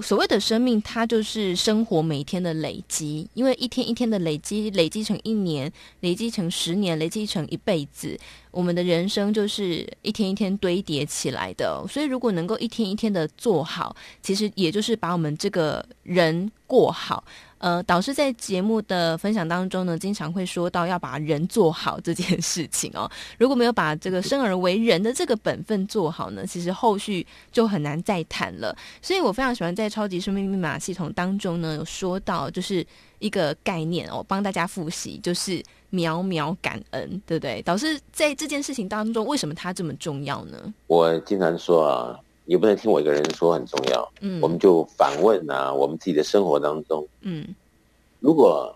[0.02, 5.72] 所谓的生命，它就是生活每天的累积，因为一天一天的累积，累积成一年，
[6.02, 8.18] 累积成十年，累积成一辈子，
[8.52, 11.84] 我们的人生就是一天一天堆叠起来的。
[11.90, 17.24] 所以，如果能够一天一天的做好，其实也就是把我们这个人过好。
[17.60, 23.10] 呃，导师在节目的分享当中呢，经常会说到要把人做好这件事情哦。
[23.38, 28.76] 如果没有把这个生而为人的这个本分做好呢，其实后续就很难再谈了。
[29.02, 32.86] 所以我非常喜欢在超级生命密码系统当中呢，有说到就是
[33.20, 37.62] 一个概念哦，帮大家复习，就是秒秒感恩，对不对？
[37.64, 40.74] 导师在这件事情当中，为什么它这么重要呢？
[40.88, 42.18] 我经常说啊。
[42.50, 47.46] 也不能听我一个人说很重要，嗯，我们就反问啊，我们自己的生活当中，嗯，
[48.20, 48.76] 如果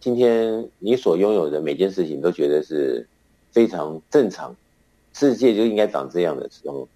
[0.00, 3.06] 今天你所拥有的每件事情都觉得是
[3.52, 4.56] 非常正常，
[5.12, 6.88] 世界就应该长这样的时候，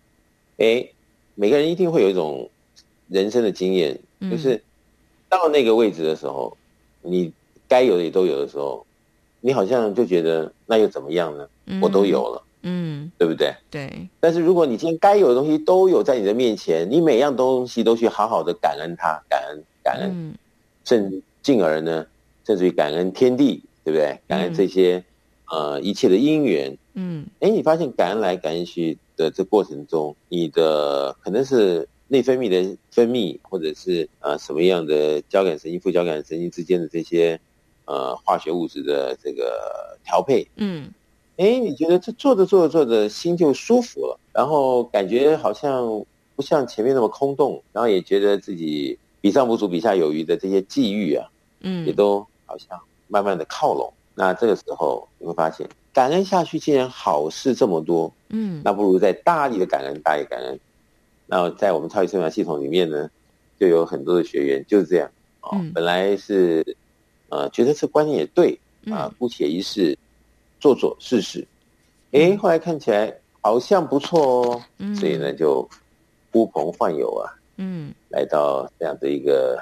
[0.57, 0.89] 哎，
[1.35, 2.49] 每个人一定会有一种
[3.09, 4.01] 人生的经验，
[4.31, 4.63] 就是
[5.29, 6.57] 到那个位置的时候，
[7.03, 7.31] 你
[7.69, 8.87] 该有的也都有的时候，
[9.43, 11.47] 你好像就觉得那又怎么样呢？
[11.83, 13.55] 我都有了，嗯，对不对？
[13.71, 14.09] 对。
[14.21, 20.35] 但是如果你今天该有的东西都有在你的面前，你每样东西都去好好的感恩它，感恩感恩，嗯、
[20.85, 22.07] 甚进而呢，
[22.45, 24.19] 甚至于感恩天地，对不对？
[24.27, 25.03] 感恩这些、
[25.53, 26.77] 嗯、呃一切的因缘。
[26.95, 37.39] 嗯，哎，你发现感恩来感恩去的这过程中，你的可能是内分泌的分泌，或者是呃什么样的交感神经、副交感神经之间的这些
[37.85, 40.91] 呃化学物质的这个调配，嗯，
[41.39, 46.05] 哎，你觉得这做着做着做着心就舒服了，然后感觉好像
[46.37, 51.27] 不像前面那么空洞，然后也觉得自己比上不足，比下有余的这些际遇啊，
[51.61, 53.93] 嗯，也都好像慢慢的靠拢。
[54.15, 55.67] 那这个时候你会发现。
[55.91, 60.61] 感恩下去，既然好事这么多，嗯，那不如再大力的感恩，大力感恩。
[61.27, 63.11] 那在我们超级生命系统里面呢，
[63.59, 65.11] 就有很多的学员就是这样
[65.41, 65.51] 哦。
[65.55, 66.77] 嗯、本来是
[67.31, 68.59] 呃觉得这观念也对
[68.91, 69.99] 啊，姑且一试，
[70.61, 71.47] 做做试试。
[72.13, 75.69] 哎、嗯，后来看起来好像不错哦，嗯、所以呢就
[76.33, 79.59] 呼朋唤友啊，嗯，来到这样的一个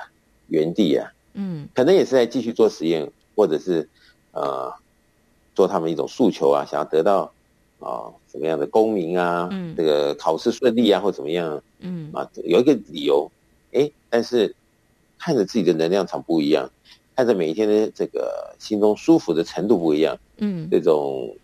[0.49, 3.88] 原地啊，嗯，可能也是在继续做实验，或者是
[4.32, 4.72] 呃。
[5.57, 7.32] 做他们一种诉求啊，想要得到
[7.80, 12.11] 啊什么样的功名啊，嗯，这个考试顺利啊，或怎么样，嗯。
[12.12, 13.26] 啊，有一个理由，
[13.72, 14.55] 哎，但是
[15.18, 16.70] 看着自己的能量场不一样，
[17.17, 21.35] 看着每一天的这个心中舒服的程度不一样，嗯，这种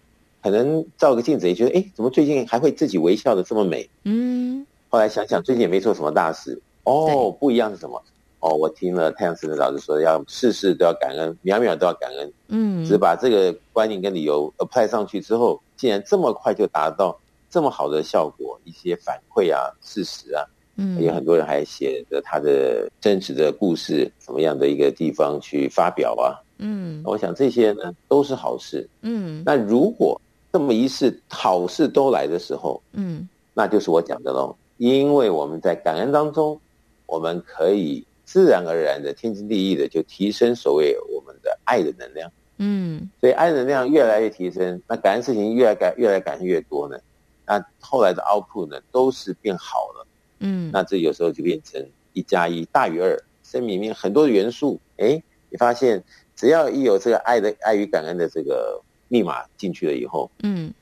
[0.42, 3.88] 可能照个镜子也觉得，哎，怎么最近还会自己微笑的这么美？
[4.04, 8.02] 嗯，后来想想，最近也没做什么大事，哦，不一样是什么？
[8.40, 12.32] 哦，我听了太阳神的老师说，要事事都要感恩，秒秒都要感恩。
[12.48, 17.16] 嗯，只把这个观念跟理由 apply 上去之后，竟然这么快就达到
[17.48, 20.44] 这么好的效果，一些反馈啊，事实啊，
[20.82, 28.88] 嗯，有很多人还写着他的真实的故事，什么样的一个地方去发表啊，嗯，我想这些呢都是好事。
[29.02, 30.20] 嗯，那如果
[30.52, 36.60] 这么一次好事都来的时候，嗯，那就是我讲的喽，因为我们在感恩当中，
[37.06, 38.04] 我们可以。
[38.24, 42.32] 自然而然的、天经地义的，就提升所谓我们的爱的能量。
[42.56, 46.96] 嗯，所以爱能量越来越提升，那感恩事情越来感越来感恩越多呢，
[47.44, 50.06] 那后来的 output 呢都是变好了。
[50.42, 56.02] 嗯，那这有时候就变成一加一大于二，生命里面很多的元素，哎，你发现
[56.36, 60.72] 只要一有这个爱的爱与感恩的这个密码进去了以后，嗯，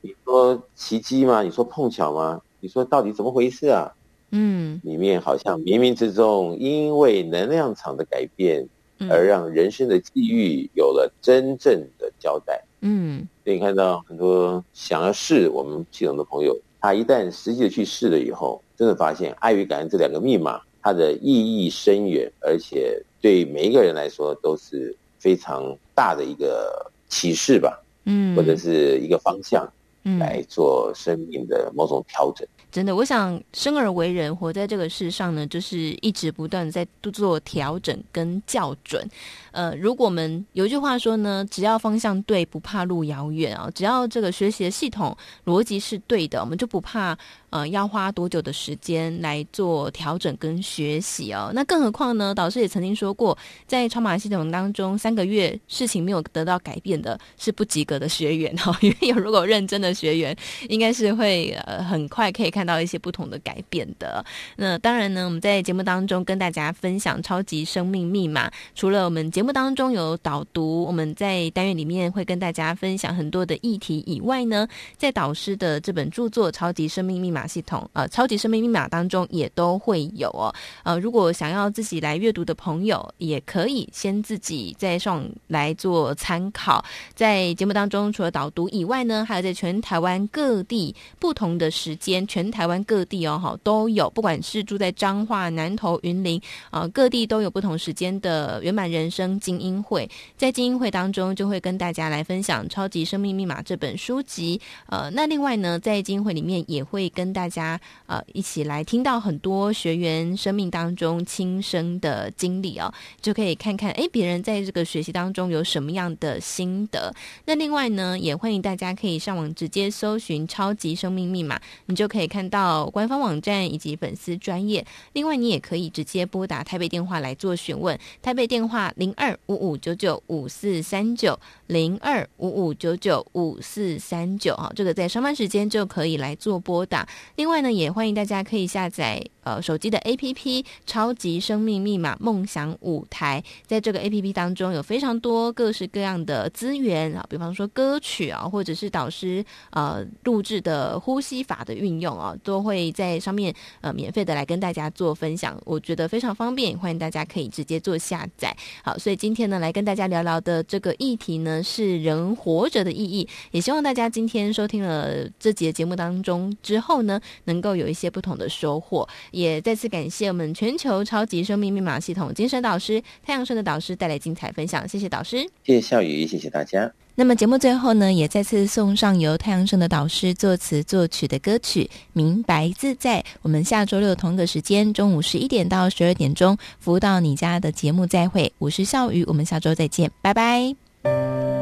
[0.00, 1.42] 你说奇迹吗？
[1.42, 2.42] 你说碰巧吗？
[2.60, 3.94] 你说到底怎么回事啊？
[4.32, 8.66] 嗯，里面好像冥冥之中，因为能量场的改变，
[9.08, 12.60] 而让人生的际遇有了真正的交代。
[12.80, 27.82] 嗯，所以你看到很多想要试我们系统的朋友，他一旦实际的去试了以后，真的发现爱与感恩这两个密码，它的意义深远，而且对每一个人来说都是非常大的一个启示吧。
[28.08, 29.68] 嗯，或者是一个方向，
[30.04, 32.46] 嗯，来做生命的某种调整。
[32.70, 39.08] 真的，我想生而为人，活在这个世上呢，就是一直不断在做调整跟校准。
[39.50, 43.68] 呃，如果我们有一句话说呢，只要方向对，不怕路遥远啊。
[43.74, 45.16] 只要这个学习的系统
[45.46, 47.16] 逻辑是对的，我们就不怕
[47.56, 51.50] 呃要花多久的时间来做调整跟学习哦。
[51.54, 53.36] 那更何况呢，导师也曾经说过，
[53.66, 58.76] 在超马系统当中，三个月事情没有得到改变的是不及格的学员哦。
[58.82, 60.36] 因为有如果认真的学员，
[60.68, 64.24] 应该是会呃很快可以看到一些不同的改变的。
[64.56, 80.52] 那当然呢，我们在节目当中跟大家分享超级生命密码，除了我们节目当中有导读，我们在单元里面会跟大家分享很多的议题以外呢，在导师的这本著作《超级生命密码系统》呃，《超级生命密码》当中也都会有哦。
[80.82, 86.84] 呃，如果想要自己来阅读的朋友，也可以先自己在上来做参考。
[87.14, 96.40] 在节目当中，除了导读以外呢，还有在全台湾各地不同的时间，全台湾各地哦，都有，不管是住在彰化、南投、云林
[96.70, 99.38] 啊、呃，各地都有不同时间的圆满人生。
[99.46, 104.60] 精英会在精英会当中就会跟大家来分享《超级生命密码》这本书籍。
[104.86, 117.12] 呃，那另外呢，在精英会里面也会跟跟大家呃一起来听到很多学员生命当中亲身的经历哦，就可以看看诶，别人在这个学习当中有什么样的心得。
[117.46, 124.86] 那另外呢，也欢迎大家可以上网直接搜寻《超级生命密码》，你就可以看到官方网站以及粉丝专业。
[125.14, 129.36] 另外，你也可以直接拨打台北电话来做询问，台北电话零二。
[129.48, 137.06] 五五九九五四三九零二五五九九五四三九哈，这个在上班时间就可以来做拨打。
[137.36, 158.52] 另外呢，也欢迎大家可以下载呃手机的 APP 超级生命密码梦想舞台，在这个 APP 当中有非常多各式各样的资源啊，比方说歌曲啊，或者是导师呃录制的呼吸法的运用啊，都会在上面呃免费的来跟大家做分享，我觉得非常方便，欢迎大家可以直接做下载。
[158.82, 169.06] 好，所以今天呢，来跟大家聊聊的这个议题呢，是人活着的意义，也希望大家今天收听了这节节目当中之后呢，能够有一些不同的收获。
[169.36, 176.90] 也再次感谢我们全球超级生命密码系统精神导师太阳盛的导师带来精彩分享，谢谢导师，谢谢笑宇，谢谢大家。
[177.14, 181.84] 那么节目最后呢，也再次送上由太阳盛的导师作词作曲的歌曲
[182.14, 183.20] 《明白自在》。
[183.42, 188.50] 我们下周六同个时间，中午十一点到十二点钟，服务到你家的节目再会。
[188.58, 191.55] 我是笑宇，我们下周再见，拜拜。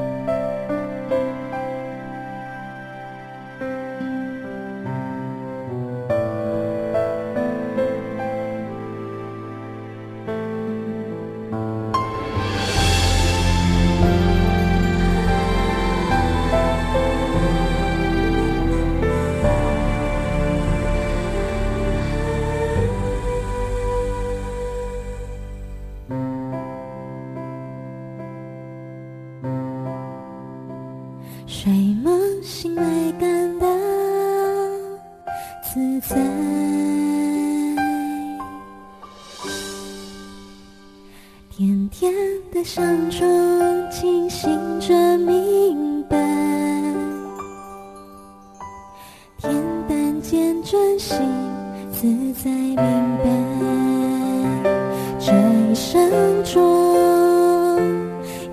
[56.64, 57.78] 我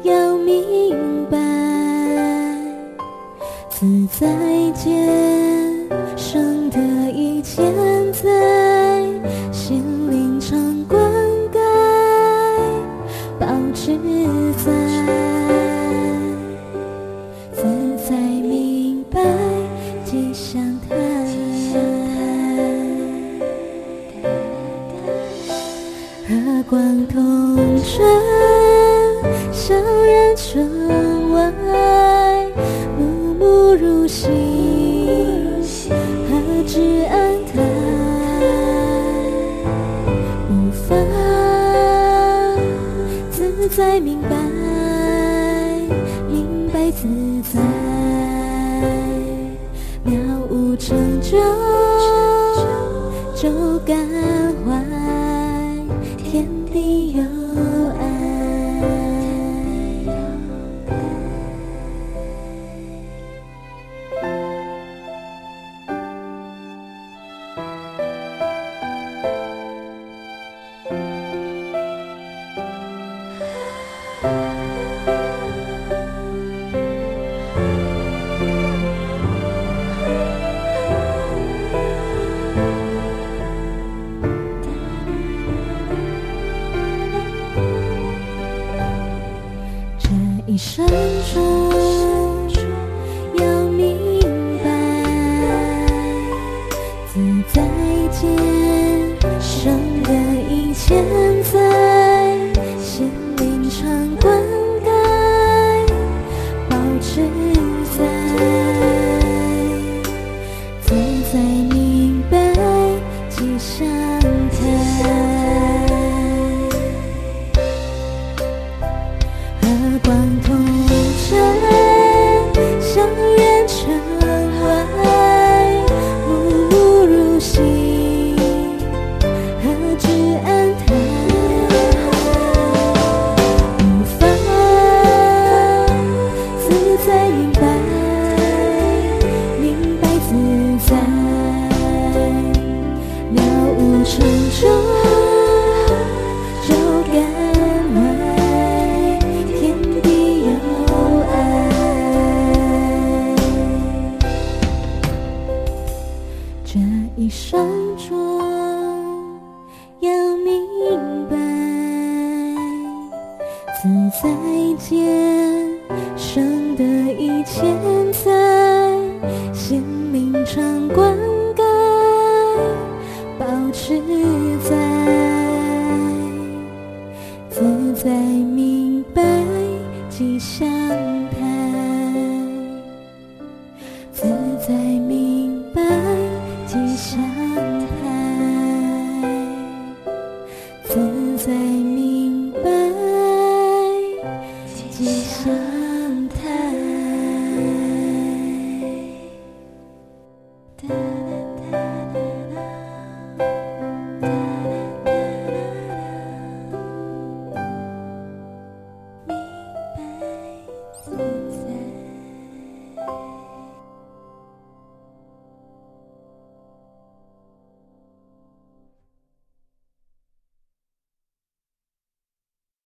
[0.04, 1.38] 要明白，
[3.70, 4.28] 自在
[4.72, 5.41] 间。